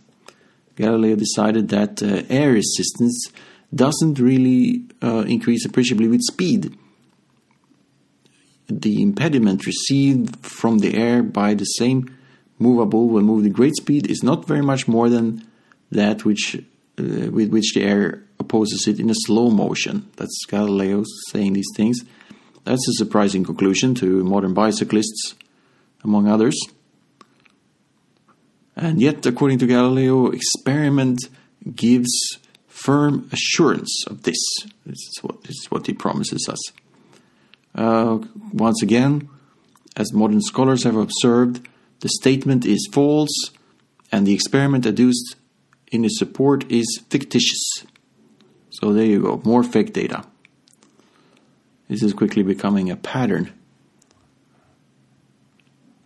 Galileo 0.76 1.16
decided 1.16 1.68
that 1.70 2.02
uh, 2.02 2.22
air 2.28 2.52
resistance 2.52 3.30
doesn't 3.74 4.18
really 4.18 4.82
uh, 5.02 5.24
increase 5.26 5.64
appreciably 5.64 6.08
with 6.08 6.20
speed. 6.22 6.76
The 8.68 9.02
impediment 9.02 9.66
received 9.66 10.44
from 10.44 10.78
the 10.78 10.94
air 10.94 11.22
by 11.22 11.54
the 11.54 11.64
same 11.64 12.16
movable 12.60 13.08
when 13.08 13.24
moved 13.24 13.46
at 13.46 13.52
great 13.52 13.74
speed 13.76 14.10
is 14.10 14.22
not 14.22 14.46
very 14.46 14.62
much 14.62 14.86
more 14.86 15.08
than 15.08 15.46
that 15.90 16.24
which 16.24 16.56
uh, 16.98 17.30
with 17.30 17.50
which 17.50 17.74
the 17.74 17.82
air 17.82 18.22
opposes 18.38 18.86
it 18.86 19.00
in 19.00 19.10
a 19.10 19.14
slow 19.14 19.50
motion. 19.50 20.08
That's 20.16 20.44
Galileo 20.48 21.04
saying 21.30 21.54
these 21.54 21.72
things. 21.74 22.02
That's 22.64 22.86
a 22.88 22.92
surprising 22.92 23.44
conclusion 23.44 23.94
to 23.96 24.22
modern 24.24 24.54
bicyclists, 24.54 25.34
among 26.04 26.28
others. 26.28 26.58
And 28.76 29.00
yet, 29.00 29.24
according 29.26 29.58
to 29.58 29.66
Galileo, 29.66 30.28
experiment 30.28 31.18
gives 31.74 32.10
firm 32.66 33.28
assurance 33.32 34.04
of 34.06 34.22
this. 34.22 34.38
This 34.86 34.98
is 34.98 35.18
what, 35.22 35.42
this 35.44 35.56
is 35.56 35.70
what 35.70 35.86
he 35.86 35.92
promises 35.92 36.48
us. 36.48 36.60
Uh, 37.74 38.18
once 38.52 38.82
again, 38.82 39.28
as 39.96 40.12
modern 40.12 40.40
scholars 40.40 40.84
have 40.84 40.96
observed, 40.96 41.66
the 42.00 42.08
statement 42.08 42.64
is 42.64 42.88
false 42.90 43.50
and 44.10 44.26
the 44.26 44.34
experiment 44.34 44.84
adduced 44.86 45.36
in 45.92 46.04
its 46.04 46.18
support 46.18 46.70
is 46.70 47.00
fictitious. 47.10 47.62
So 48.70 48.92
there 48.92 49.04
you 49.04 49.22
go, 49.22 49.40
more 49.44 49.62
fake 49.62 49.92
data. 49.92 50.24
This 51.88 52.02
is 52.02 52.12
quickly 52.12 52.42
becoming 52.42 52.90
a 52.90 52.96
pattern. 52.96 53.52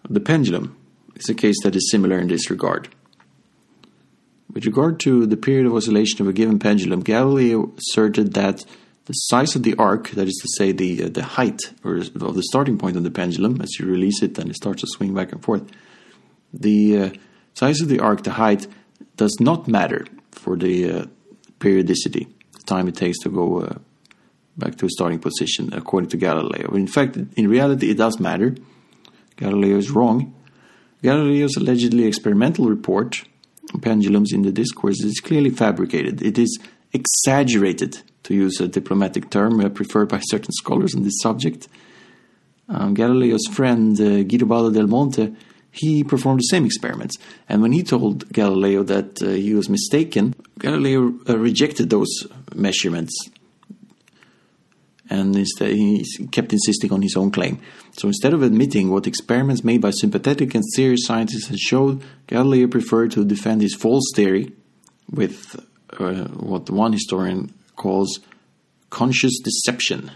The 0.08 0.20
pendulum 0.20 0.76
is 1.14 1.28
a 1.28 1.34
case 1.34 1.56
that 1.62 1.76
is 1.76 1.90
similar 1.90 2.18
in 2.18 2.28
this 2.28 2.50
regard. 2.50 2.88
With 4.52 4.66
regard 4.66 5.00
to 5.00 5.26
the 5.26 5.36
period 5.36 5.66
of 5.66 5.74
oscillation 5.74 6.20
of 6.22 6.28
a 6.28 6.32
given 6.32 6.58
pendulum, 6.58 7.00
Galileo 7.00 7.72
asserted 7.76 8.34
that 8.34 8.64
the 9.06 9.12
size 9.12 9.54
of 9.54 9.62
the 9.62 9.74
arc, 9.76 10.10
that 10.10 10.26
is 10.26 10.38
to 10.42 10.48
say, 10.56 10.72
the 10.72 11.04
uh, 11.04 11.08
the 11.08 11.22
height 11.22 11.60
or 11.84 11.96
of 11.96 12.34
the 12.34 12.42
starting 12.42 12.78
point 12.78 12.96
of 12.96 13.04
the 13.04 13.10
pendulum, 13.10 13.60
as 13.60 13.78
you 13.78 13.86
release 13.86 14.22
it 14.22 14.38
and 14.38 14.50
it 14.50 14.56
starts 14.56 14.80
to 14.80 14.86
swing 14.88 15.14
back 15.14 15.32
and 15.32 15.42
forth, 15.42 15.70
the 16.52 16.98
uh, 16.98 17.10
size 17.54 17.80
of 17.80 17.88
the 17.88 18.00
arc, 18.00 18.22
the 18.22 18.32
height, 18.32 18.66
does 19.16 19.36
not 19.40 19.68
matter 19.68 20.06
for 20.32 20.56
the 20.56 20.90
uh, 20.90 21.06
periodicity, 21.58 22.28
the 22.52 22.62
time 22.62 22.88
it 22.88 22.96
takes 22.96 23.18
to 23.20 23.28
go 23.28 23.60
uh, 23.60 23.78
back 24.56 24.76
to 24.76 24.86
a 24.86 24.90
starting 24.90 25.18
position, 25.18 25.72
according 25.74 26.08
to 26.10 26.16
Galileo. 26.16 26.74
In 26.74 26.86
fact, 26.86 27.16
in 27.36 27.48
reality, 27.48 27.90
it 27.90 27.98
does 27.98 28.18
matter. 28.18 28.54
Galileo 29.36 29.76
is 29.76 29.90
wrong. 29.90 30.34
Galileo's 31.02 31.56
allegedly 31.56 32.04
experimental 32.06 32.66
report 32.68 33.24
on 33.74 33.80
pendulums 33.80 34.32
in 34.32 34.42
the 34.42 34.52
discourse 34.52 35.02
is 35.02 35.20
clearly 35.20 35.50
fabricated. 35.50 36.22
It 36.22 36.38
is 36.38 36.58
exaggerated, 36.94 38.00
to 38.22 38.34
use 38.34 38.60
a 38.60 38.68
diplomatic 38.68 39.28
term 39.28 39.60
uh, 39.60 39.68
preferred 39.68 40.08
by 40.08 40.20
certain 40.20 40.52
scholars 40.52 40.94
on 40.94 41.02
this 41.02 41.20
subject. 41.20 41.68
Um, 42.68 42.94
Galileo's 42.94 43.46
friend 43.52 44.00
uh, 44.00 44.22
Guido 44.22 44.70
del 44.70 44.86
Monte 44.86 45.34
he 45.74 46.04
performed 46.04 46.38
the 46.38 46.44
same 46.44 46.64
experiments. 46.64 47.16
And 47.48 47.60
when 47.60 47.72
he 47.72 47.82
told 47.82 48.32
Galileo 48.32 48.84
that 48.84 49.20
uh, 49.20 49.30
he 49.30 49.54
was 49.54 49.68
mistaken, 49.68 50.34
Galileo 50.58 51.12
uh, 51.28 51.36
rejected 51.36 51.90
those 51.90 52.28
measurements. 52.54 53.12
And 55.10 55.36
instead, 55.36 55.72
he 55.72 56.04
kept 56.30 56.52
insisting 56.52 56.92
on 56.92 57.02
his 57.02 57.16
own 57.16 57.30
claim. 57.30 57.60
So 57.98 58.08
instead 58.08 58.32
of 58.32 58.42
admitting 58.42 58.90
what 58.90 59.06
experiments 59.06 59.64
made 59.64 59.80
by 59.80 59.90
sympathetic 59.90 60.54
and 60.54 60.64
serious 60.74 61.04
scientists 61.04 61.48
had 61.48 61.58
showed, 61.58 62.02
Galileo 62.28 62.68
preferred 62.68 63.10
to 63.12 63.24
defend 63.24 63.60
his 63.60 63.74
false 63.74 64.10
theory 64.14 64.52
with 65.10 65.60
uh, 66.00 66.24
what 66.28 66.70
one 66.70 66.92
historian 66.92 67.52
calls 67.76 68.20
conscious 68.90 69.38
deception. 69.40 70.10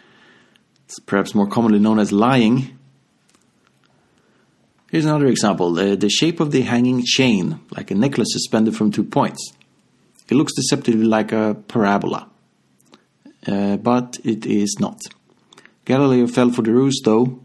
it's 0.84 0.98
perhaps 1.00 1.34
more 1.34 1.46
commonly 1.46 1.78
known 1.78 1.98
as 1.98 2.12
lying, 2.12 2.78
Here's 4.90 5.04
another 5.04 5.26
example 5.26 5.72
the 5.74 6.08
shape 6.08 6.40
of 6.40 6.50
the 6.50 6.62
hanging 6.62 7.04
chain, 7.04 7.60
like 7.70 7.90
a 7.90 7.94
necklace 7.94 8.28
suspended 8.32 8.74
from 8.74 8.90
two 8.90 9.04
points. 9.04 9.52
It 10.30 10.34
looks 10.34 10.54
deceptively 10.54 11.04
like 11.04 11.30
a 11.30 11.56
parabola, 11.68 12.30
uh, 13.46 13.76
but 13.76 14.18
it 14.24 14.46
is 14.46 14.76
not. 14.80 15.02
Galileo 15.84 16.26
fell 16.26 16.50
for 16.50 16.62
the 16.62 16.72
ruse, 16.72 17.00
though, 17.04 17.38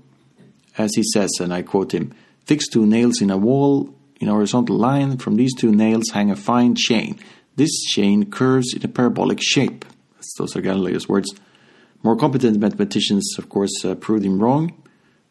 as 0.77 0.95
he 0.95 1.03
says, 1.03 1.31
and 1.41 1.53
I 1.53 1.63
quote 1.63 1.93
him 1.93 2.13
Fix 2.45 2.69
two 2.69 2.85
nails 2.85 3.21
in 3.21 3.29
a 3.29 3.37
wall 3.37 3.93
in 4.21 4.29
a 4.29 4.31
horizontal 4.31 4.77
line, 4.77 5.17
from 5.17 5.35
these 5.35 5.53
two 5.53 5.71
nails 5.71 6.11
hang 6.13 6.31
a 6.31 6.37
fine 6.37 6.75
chain. 6.75 7.19
This 7.55 7.83
chain 7.83 8.31
curves 8.31 8.73
in 8.73 8.83
a 8.83 8.87
parabolic 8.87 9.39
shape. 9.41 9.85
Those 10.37 10.55
are 10.55 10.61
Galileo's 10.61 11.07
words. 11.07 11.33
More 12.01 12.15
competent 12.15 12.59
mathematicians, 12.59 13.35
of 13.37 13.49
course, 13.49 13.85
uh, 13.85 13.95
proved 13.95 14.25
him 14.25 14.39
wrong. 14.39 14.73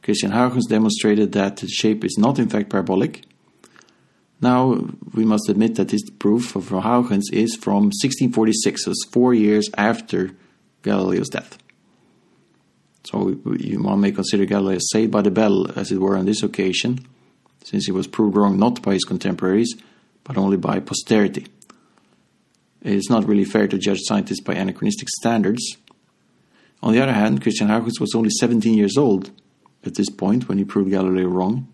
Christian 0.02 0.30
Huygens 0.30 0.66
demonstrated 0.66 1.32
that 1.32 1.58
the 1.58 1.68
shape 1.68 2.04
is 2.04 2.16
not 2.18 2.38
in 2.38 2.48
fact 2.48 2.70
parabolic. 2.70 3.24
Now, 4.40 4.88
we 5.14 5.24
must 5.24 5.48
admit 5.48 5.76
that 5.76 5.88
this 5.88 6.08
proof 6.10 6.56
of 6.56 6.68
Huygens 6.68 7.30
is 7.32 7.54
from 7.54 7.90
1646, 7.90 8.84
so 8.84 8.92
four 9.12 9.34
years 9.34 9.68
after 9.76 10.32
Galileo's 10.82 11.28
death. 11.28 11.58
So 13.04 13.30
one 13.30 14.00
may 14.00 14.12
consider 14.12 14.44
Galileo 14.44 14.78
saved 14.80 15.12
by 15.12 15.22
the 15.22 15.30
bell, 15.30 15.70
as 15.78 15.92
it 15.92 16.00
were, 16.00 16.16
on 16.16 16.26
this 16.26 16.42
occasion, 16.42 17.06
since 17.64 17.86
he 17.86 17.92
was 17.92 18.06
proved 18.06 18.36
wrong 18.36 18.58
not 18.58 18.82
by 18.82 18.94
his 18.94 19.04
contemporaries, 19.04 19.74
but 20.24 20.36
only 20.36 20.56
by 20.56 20.80
posterity. 20.80 21.46
It 22.82 22.94
is 22.94 23.08
not 23.08 23.26
really 23.26 23.44
fair 23.44 23.68
to 23.68 23.78
judge 23.78 24.00
scientists 24.02 24.40
by 24.40 24.54
anachronistic 24.54 25.08
standards. 25.08 25.76
On 26.82 26.92
the 26.92 27.00
other 27.00 27.12
hand, 27.12 27.42
Christian 27.42 27.68
Huygens 27.68 28.00
was 28.00 28.14
only 28.14 28.30
17 28.30 28.74
years 28.74 28.96
old 28.96 29.30
at 29.84 29.94
this 29.94 30.10
point 30.10 30.48
when 30.48 30.58
he 30.58 30.64
proved 30.64 30.90
Galileo 30.90 31.28
wrong. 31.28 31.68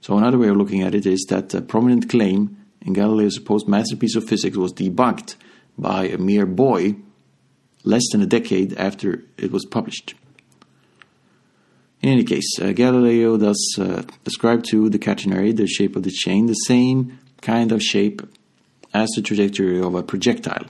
So 0.00 0.16
another 0.16 0.38
way 0.38 0.48
of 0.48 0.56
looking 0.56 0.82
at 0.82 0.94
it 0.94 1.06
is 1.06 1.26
that 1.30 1.54
a 1.54 1.62
prominent 1.62 2.08
claim 2.10 2.56
in 2.82 2.92
Galileo's 2.92 3.34
supposed 3.34 3.68
masterpiece 3.68 4.16
of 4.16 4.28
physics 4.28 4.56
was 4.56 4.72
debunked 4.72 5.36
by 5.76 6.04
a 6.04 6.18
mere 6.18 6.46
boy 6.46 6.96
less 7.84 8.04
than 8.12 8.22
a 8.22 8.26
decade 8.26 8.74
after 8.74 9.24
it 9.38 9.50
was 9.50 9.64
published. 9.64 10.14
In 12.00 12.10
any 12.10 12.24
case, 12.24 12.60
uh, 12.60 12.72
Galileo 12.72 13.36
thus 13.36 13.78
uh, 13.78 14.02
to 14.02 14.88
the 14.88 14.98
catenary, 14.98 15.56
the 15.56 15.66
shape 15.66 15.96
of 15.96 16.04
the 16.04 16.10
chain, 16.10 16.46
the 16.46 16.54
same 16.54 17.18
kind 17.40 17.72
of 17.72 17.82
shape 17.82 18.22
as 18.92 19.08
the 19.10 19.22
trajectory 19.22 19.80
of 19.80 19.94
a 19.94 20.02
projectile. 20.02 20.66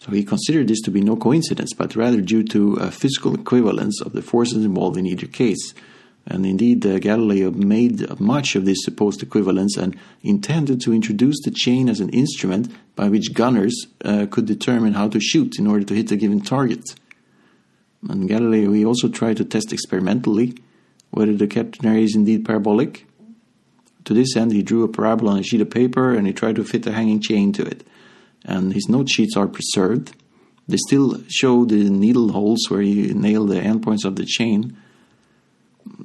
So 0.00 0.10
he 0.10 0.24
considered 0.24 0.66
this 0.66 0.80
to 0.82 0.90
be 0.90 1.00
no 1.00 1.16
coincidence, 1.16 1.72
but 1.74 1.94
rather 1.94 2.20
due 2.20 2.42
to 2.44 2.74
a 2.74 2.90
physical 2.90 3.34
equivalence 3.34 4.00
of 4.00 4.12
the 4.12 4.22
forces 4.22 4.64
involved 4.64 4.96
in 4.96 5.06
either 5.06 5.28
case. 5.28 5.74
And 6.26 6.46
indeed, 6.46 6.84
uh, 6.86 6.98
Galileo 6.98 7.50
made 7.50 8.18
much 8.20 8.54
of 8.54 8.64
this 8.64 8.84
supposed 8.84 9.22
equivalence 9.22 9.76
and 9.76 9.96
intended 10.22 10.80
to 10.82 10.92
introduce 10.92 11.40
the 11.42 11.50
chain 11.50 11.88
as 11.88 12.00
an 12.00 12.10
instrument 12.10 12.72
by 12.94 13.08
which 13.08 13.34
gunners 13.34 13.86
uh, 14.04 14.26
could 14.30 14.46
determine 14.46 14.94
how 14.94 15.08
to 15.08 15.20
shoot 15.20 15.58
in 15.58 15.66
order 15.66 15.84
to 15.84 15.94
hit 15.94 16.12
a 16.12 16.16
given 16.16 16.40
target. 16.40 16.94
And 18.08 18.28
Galileo 18.28 18.72
he 18.72 18.84
also 18.84 19.08
tried 19.08 19.36
to 19.38 19.44
test 19.44 19.72
experimentally 19.72 20.54
whether 21.10 21.34
the 21.34 21.46
catenary 21.46 22.04
is 22.04 22.16
indeed 22.16 22.44
parabolic. 22.44 23.06
To 24.04 24.14
this 24.14 24.36
end, 24.36 24.52
he 24.52 24.62
drew 24.62 24.82
a 24.82 24.88
parabola 24.88 25.32
on 25.32 25.38
a 25.38 25.42
sheet 25.42 25.60
of 25.60 25.70
paper 25.70 26.14
and 26.14 26.26
he 26.26 26.32
tried 26.32 26.56
to 26.56 26.64
fit 26.64 26.86
a 26.86 26.92
hanging 26.92 27.20
chain 27.20 27.52
to 27.54 27.62
it 27.62 27.86
and 28.44 28.72
his 28.72 28.88
note 28.88 29.08
sheets 29.08 29.36
are 29.36 29.46
preserved. 29.46 30.14
They 30.68 30.76
still 30.76 31.22
show 31.28 31.64
the 31.64 31.90
needle 31.90 32.32
holes 32.32 32.66
where 32.68 32.80
he 32.80 33.12
nailed 33.12 33.50
the 33.50 33.60
endpoints 33.60 34.04
of 34.04 34.16
the 34.16 34.24
chain. 34.24 34.76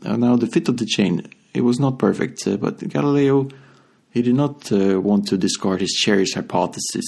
Now, 0.03 0.36
the 0.36 0.47
fit 0.47 0.67
of 0.69 0.77
the 0.77 0.86
chain, 0.86 1.27
it 1.53 1.62
was 1.62 1.79
not 1.79 1.99
perfect, 1.99 2.47
uh, 2.47 2.57
but 2.57 2.88
Galileo, 2.89 3.49
he 4.12 4.21
did 4.21 4.36
not 4.36 4.71
uh, 4.71 4.99
want 4.99 5.27
to 5.27 5.38
discard 5.38 5.81
his 5.81 5.93
cherished 5.93 6.36
hypothesis. 6.36 7.05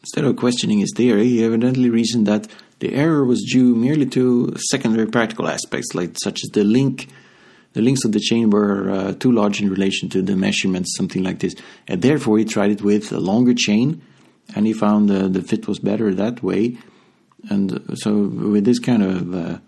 Instead 0.00 0.24
of 0.24 0.36
questioning 0.36 0.78
his 0.78 0.92
theory, 0.96 1.28
he 1.28 1.44
evidently 1.44 1.90
reasoned 1.90 2.26
that 2.26 2.48
the 2.78 2.94
error 2.94 3.24
was 3.24 3.42
due 3.42 3.74
merely 3.74 4.06
to 4.06 4.54
secondary 4.70 5.06
practical 5.06 5.48
aspects, 5.48 5.94
like 5.94 6.16
such 6.22 6.42
as 6.42 6.50
the 6.50 6.64
link 6.64 7.08
the 7.72 7.82
links 7.82 8.04
of 8.04 8.12
the 8.12 8.20
chain 8.20 8.50
were 8.50 8.90
uh, 8.90 9.12
too 9.12 9.30
large 9.30 9.60
in 9.60 9.70
relation 9.70 10.08
to 10.10 10.22
the 10.22 10.36
measurements, 10.36 10.96
something 10.96 11.22
like 11.22 11.38
this. 11.38 11.54
And 11.86 12.02
therefore, 12.02 12.38
he 12.38 12.44
tried 12.44 12.70
it 12.70 12.82
with 12.82 13.12
a 13.12 13.20
longer 13.20 13.54
chain, 13.54 14.02
and 14.54 14.66
he 14.66 14.72
found 14.72 15.10
uh, 15.10 15.28
the 15.28 15.42
fit 15.42 15.68
was 15.68 15.78
better 15.78 16.12
that 16.14 16.42
way. 16.42 16.78
And 17.48 17.96
so, 17.98 18.12
with 18.14 18.64
this 18.64 18.78
kind 18.78 19.02
of 19.02 19.34
uh, 19.34 19.58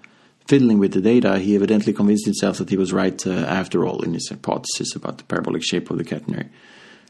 fiddling 0.47 0.79
with 0.79 0.93
the 0.93 1.01
data, 1.01 1.39
he 1.39 1.55
evidently 1.55 1.93
convinced 1.93 2.25
himself 2.25 2.59
that 2.59 2.71
he 2.71 2.77
was 2.77 2.93
right 2.93 3.25
uh, 3.27 3.31
after 3.31 3.87
all 3.87 4.03
in 4.03 4.15
his 4.15 4.29
hypothesis 4.29 4.97
about 4.97 5.19
the 5.19 5.25
parabolic 5.25 5.63
shape 5.63 5.91
of 5.91 5.99
the 5.99 6.05
catenary. 6.05 6.49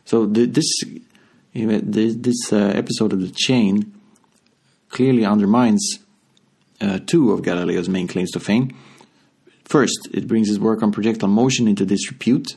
So, 0.04 0.26
the, 0.26 0.46
this 0.46 0.84
this 1.54 2.52
uh, 2.52 2.72
episode 2.74 3.12
of 3.12 3.20
the 3.20 3.30
chain 3.30 3.92
clearly 4.88 5.24
undermines 5.24 5.98
uh, 6.80 6.98
two 7.06 7.32
of 7.32 7.42
Galileo's 7.42 7.88
main 7.88 8.08
claims 8.08 8.30
to 8.32 8.40
fame. 8.40 8.74
First, 9.72 10.08
it 10.12 10.28
brings 10.28 10.48
his 10.48 10.60
work 10.60 10.82
on 10.82 10.92
projectile 10.92 11.30
motion 11.30 11.66
into 11.66 11.86
disrepute. 11.86 12.56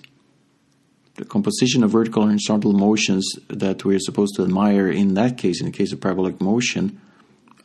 The 1.14 1.24
composition 1.24 1.82
of 1.82 1.92
vertical 1.92 2.24
and 2.24 2.32
horizontal 2.32 2.74
motions 2.74 3.26
that 3.48 3.86
we're 3.86 4.00
supposed 4.02 4.36
to 4.36 4.44
admire 4.44 4.90
in 4.90 5.14
that 5.14 5.38
case, 5.38 5.62
in 5.62 5.68
the 5.68 5.72
case 5.72 5.94
of 5.94 6.02
parabolic 6.02 6.42
motion, 6.42 7.00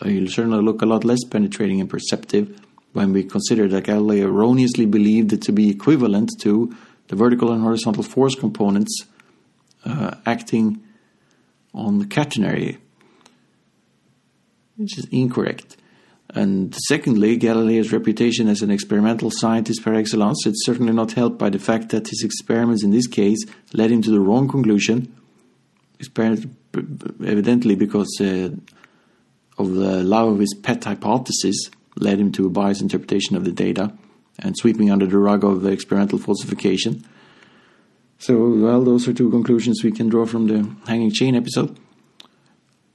uh, 0.01 0.09
will 0.09 0.29
certainly 0.29 0.63
look 0.63 0.83
a 0.83 0.87
lot 0.87 1.03
less 1.03 1.25
penetrating 1.25 1.81
and 1.81 1.91
perceptive 1.91 2.61
when 2.93 3.13
we 3.13 3.25
consider 3.25 3.67
that 3.67 3.83
Galileo 3.83 4.29
erroneously 4.29 4.87
believed 4.87 5.33
it 5.33 5.43
to 5.43 5.51
be 5.51 5.69
equivalent 5.69 6.31
to 6.43 6.73
the 7.09 7.17
vertical 7.17 7.51
and 7.51 7.61
horizontal 7.61 8.05
force 8.05 8.37
components 8.37 9.05
uh, 9.85 10.15
acting 10.27 10.81
on 11.75 11.99
the 11.99 12.07
catenary, 12.07 12.79
which 14.77 14.97
is 14.97 15.09
incorrect. 15.11 15.77
And 16.35 16.75
secondly, 16.87 17.37
Galileo's 17.37 17.93
reputation 17.93 18.49
as 18.49 18.62
an 18.62 18.71
experimental 18.71 19.31
scientist 19.33 19.83
par 19.83 19.95
excellence 19.95 20.47
is 20.47 20.64
certainly 20.64 20.93
not 20.93 21.12
helped 21.12 21.38
by 21.38 21.51
the 21.51 21.59
fact 21.59 21.88
that 21.88 22.09
his 22.09 22.23
experiments 22.23 22.85
in 22.85 22.90
this 22.90 23.09
case 23.09 23.45
led 23.73 23.90
him 23.90 24.01
to 24.03 24.11
the 24.11 24.21
wrong 24.21 24.49
conclusion, 24.49 25.12
evidently 26.16 27.75
because 27.75 28.16
uh, 28.21 28.51
of 29.59 29.75
the 29.75 30.05
love 30.05 30.33
of 30.33 30.38
his 30.38 30.55
pet 30.62 30.85
hypothesis 30.85 31.71
led 31.97 32.21
him 32.21 32.31
to 32.33 32.47
a 32.47 32.51
biased 32.51 32.81
interpretation 32.81 33.37
of 33.37 33.45
the 33.45 33.53
data 33.53 33.93
and 34.38 34.57
sweeping 34.57 34.90
under 34.90 35.07
the 35.07 35.19
rug 35.19 35.45
of 35.45 35.62
the 35.62 35.71
experimental 35.71 36.19
falsification. 36.19 37.05
So, 38.19 38.51
well, 38.51 38.85
those 38.85 39.09
are 39.09 39.12
two 39.12 39.31
conclusions 39.31 39.83
we 39.83 39.93
can 39.93 40.09
draw 40.09 40.27
from 40.27 40.47
the 40.47 40.77
hanging 40.87 41.11
chain 41.11 41.35
episode. 41.35 41.77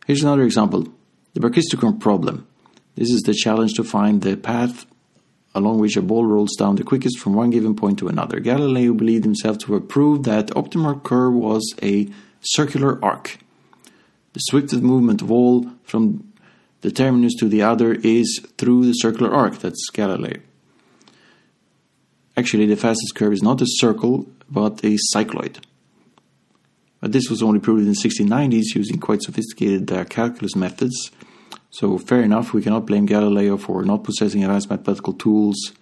Here's 0.05 0.23
another 0.23 0.43
example 0.43 0.87
the 1.33 1.41
brachistochrone 1.41 1.99
problem. 1.99 2.47
This 2.95 3.11
is 3.11 3.21
the 3.21 3.33
challenge 3.33 3.73
to 3.73 3.83
find 3.83 4.21
the 4.21 4.37
path 4.37 4.85
along 5.53 5.79
which 5.79 5.95
a 5.95 6.01
ball 6.01 6.25
rolls 6.25 6.55
down 6.57 6.75
the 6.75 6.83
quickest 6.83 7.17
from 7.17 7.33
one 7.33 7.49
given 7.49 7.75
point 7.75 7.97
to 7.99 8.09
another. 8.09 8.39
Galileo 8.41 8.93
believed 8.93 9.23
himself 9.23 9.57
to 9.59 9.73
have 9.73 9.87
proved 9.87 10.25
that 10.25 10.47
optimal 10.47 11.01
curve 11.01 11.33
was 11.33 11.73
a 11.81 12.09
circular 12.41 13.03
arc. 13.03 13.37
The 14.33 14.39
swiftest 14.39 14.83
movement 14.83 15.21
of 15.21 15.31
all 15.31 15.71
from 15.83 16.33
the 16.81 16.91
terminus 16.91 17.35
to 17.35 17.47
the 17.47 17.61
other 17.61 17.93
is 17.93 18.45
through 18.57 18.85
the 18.85 18.93
circular 18.93 19.33
arc. 19.33 19.59
That's 19.59 19.89
Galileo. 19.93 20.41
Actually, 22.37 22.65
the 22.65 22.75
fastest 22.75 23.15
curve 23.15 23.31
is 23.31 23.41
not 23.41 23.61
a 23.61 23.65
circle, 23.65 24.27
but 24.49 24.83
a 24.83 24.97
cycloid. 25.15 25.63
But 26.99 27.13
this 27.13 27.29
was 27.29 27.41
only 27.41 27.59
proved 27.59 27.81
in 27.81 27.87
the 27.87 27.93
1690s 27.93 28.75
using 28.75 28.99
quite 28.99 29.21
sophisticated 29.21 29.89
uh, 29.89 30.03
calculus 30.03 30.55
methods. 30.55 31.11
So, 31.69 31.97
fair 31.97 32.21
enough, 32.21 32.53
we 32.53 32.61
cannot 32.61 32.85
blame 32.85 33.05
Galileo 33.05 33.57
for 33.57 33.83
not 33.83 34.03
possessing 34.03 34.43
advanced 34.43 34.69
mathematical 34.69 35.13
tools 35.13 35.73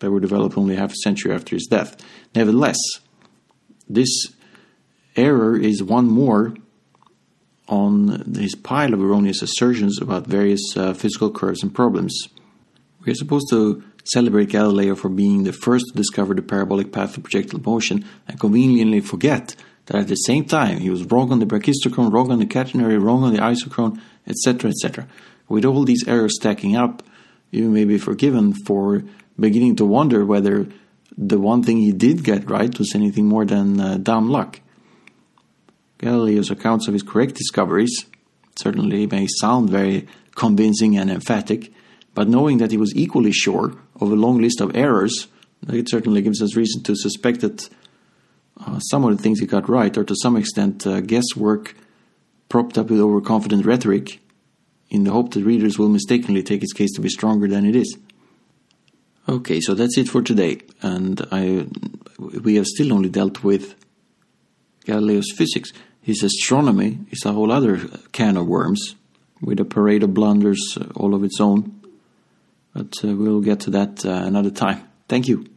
that 0.00 0.10
were 0.10 0.20
developed 0.20 0.58
only 0.58 0.76
half 0.76 0.92
a 0.92 0.96
century 0.96 1.32
after 1.32 1.56
his 1.56 1.66
death. 1.66 1.96
Nevertheless, 2.34 2.78
this 3.88 4.26
error 5.16 5.56
is 5.56 5.82
one 5.82 6.08
more 6.08 6.54
on 7.68 8.34
his 8.34 8.54
pile 8.54 8.92
of 8.92 9.02
erroneous 9.02 9.40
assertions 9.42 10.00
about 10.00 10.26
various 10.26 10.76
uh, 10.76 10.92
physical 10.92 11.30
curves 11.30 11.62
and 11.62 11.74
problems. 11.74 12.28
We 13.04 13.12
are 13.12 13.16
supposed 13.16 13.48
to 13.50 13.82
celebrate 14.04 14.50
Galileo 14.50 14.94
for 14.94 15.08
being 15.08 15.44
the 15.44 15.52
first 15.52 15.86
to 15.88 15.94
discover 15.94 16.34
the 16.34 16.42
parabolic 16.42 16.92
path 16.92 17.16
of 17.16 17.22
projectile 17.22 17.60
motion 17.60 18.04
and 18.28 18.38
conveniently 18.38 19.00
forget 19.00 19.54
that 19.92 20.00
at 20.00 20.08
the 20.08 20.14
same 20.14 20.46
time 20.46 20.78
he 20.78 20.88
was 20.88 21.04
wrong 21.04 21.30
on 21.30 21.38
the 21.38 21.44
brachistochrone, 21.44 22.10
wrong 22.10 22.32
on 22.32 22.38
the 22.38 22.46
catenary, 22.46 22.98
wrong 22.98 23.22
on 23.24 23.34
the 23.34 23.40
isochrone, 23.40 24.00
etc., 24.26 24.70
etc. 24.70 25.06
With 25.48 25.66
all 25.66 25.84
these 25.84 26.08
errors 26.08 26.34
stacking 26.36 26.74
up, 26.74 27.02
you 27.50 27.68
may 27.68 27.84
be 27.84 27.98
forgiven 27.98 28.54
for 28.54 29.04
beginning 29.38 29.76
to 29.76 29.84
wonder 29.84 30.24
whether 30.24 30.66
the 31.18 31.38
one 31.38 31.62
thing 31.62 31.76
he 31.76 31.92
did 31.92 32.24
get 32.24 32.48
right 32.48 32.76
was 32.78 32.94
anything 32.94 33.26
more 33.26 33.44
than 33.44 33.78
uh, 33.78 33.98
dumb 33.98 34.30
luck. 34.30 34.60
Galileo's 35.98 36.50
accounts 36.50 36.88
of 36.88 36.94
his 36.94 37.02
correct 37.02 37.34
discoveries 37.34 38.06
certainly 38.56 39.06
may 39.06 39.26
sound 39.40 39.68
very 39.68 40.08
convincing 40.34 40.96
and 40.96 41.10
emphatic, 41.10 41.70
but 42.14 42.30
knowing 42.30 42.56
that 42.58 42.70
he 42.70 42.78
was 42.78 42.96
equally 42.96 43.32
sure 43.32 43.74
of 44.00 44.10
a 44.10 44.16
long 44.16 44.40
list 44.40 44.62
of 44.62 44.74
errors, 44.74 45.26
it 45.68 45.90
certainly 45.90 46.22
gives 46.22 46.40
us 46.40 46.56
reason 46.56 46.82
to 46.84 46.96
suspect 46.96 47.42
that 47.42 47.68
uh, 48.66 48.78
some 48.78 49.04
of 49.04 49.16
the 49.16 49.22
things 49.22 49.40
he 49.40 49.46
got 49.46 49.68
right 49.68 49.96
are 49.96 50.04
to 50.04 50.14
some 50.22 50.36
extent 50.36 50.86
uh, 50.86 51.00
guesswork 51.00 51.74
propped 52.48 52.78
up 52.78 52.90
with 52.90 53.00
overconfident 53.00 53.64
rhetoric 53.64 54.20
in 54.90 55.04
the 55.04 55.10
hope 55.10 55.32
that 55.32 55.44
readers 55.44 55.78
will 55.78 55.88
mistakenly 55.88 56.42
take 56.42 56.60
his 56.60 56.72
case 56.72 56.92
to 56.92 57.00
be 57.00 57.08
stronger 57.08 57.48
than 57.48 57.64
it 57.64 57.74
is. 57.74 57.96
Okay, 59.28 59.60
so 59.60 59.74
that's 59.74 59.96
it 59.96 60.08
for 60.08 60.20
today, 60.20 60.60
and 60.82 61.26
I 61.30 61.66
we 62.18 62.56
have 62.56 62.66
still 62.66 62.92
only 62.92 63.08
dealt 63.08 63.44
with 63.44 63.74
Galileo's 64.84 65.32
physics. 65.32 65.72
His 66.00 66.22
astronomy 66.22 66.98
is 67.10 67.24
a 67.24 67.32
whole 67.32 67.52
other 67.52 67.78
can 68.10 68.36
of 68.36 68.46
worms 68.48 68.96
with 69.40 69.60
a 69.60 69.64
parade 69.64 70.02
of 70.02 70.12
blunders 70.12 70.76
all 70.96 71.14
of 71.14 71.24
its 71.24 71.40
own. 71.40 71.80
But 72.74 72.94
uh, 73.04 73.14
we'll 73.14 73.40
get 73.40 73.60
to 73.60 73.70
that 73.70 74.04
uh, 74.04 74.10
another 74.10 74.50
time. 74.50 74.82
Thank 75.08 75.28
you. 75.28 75.51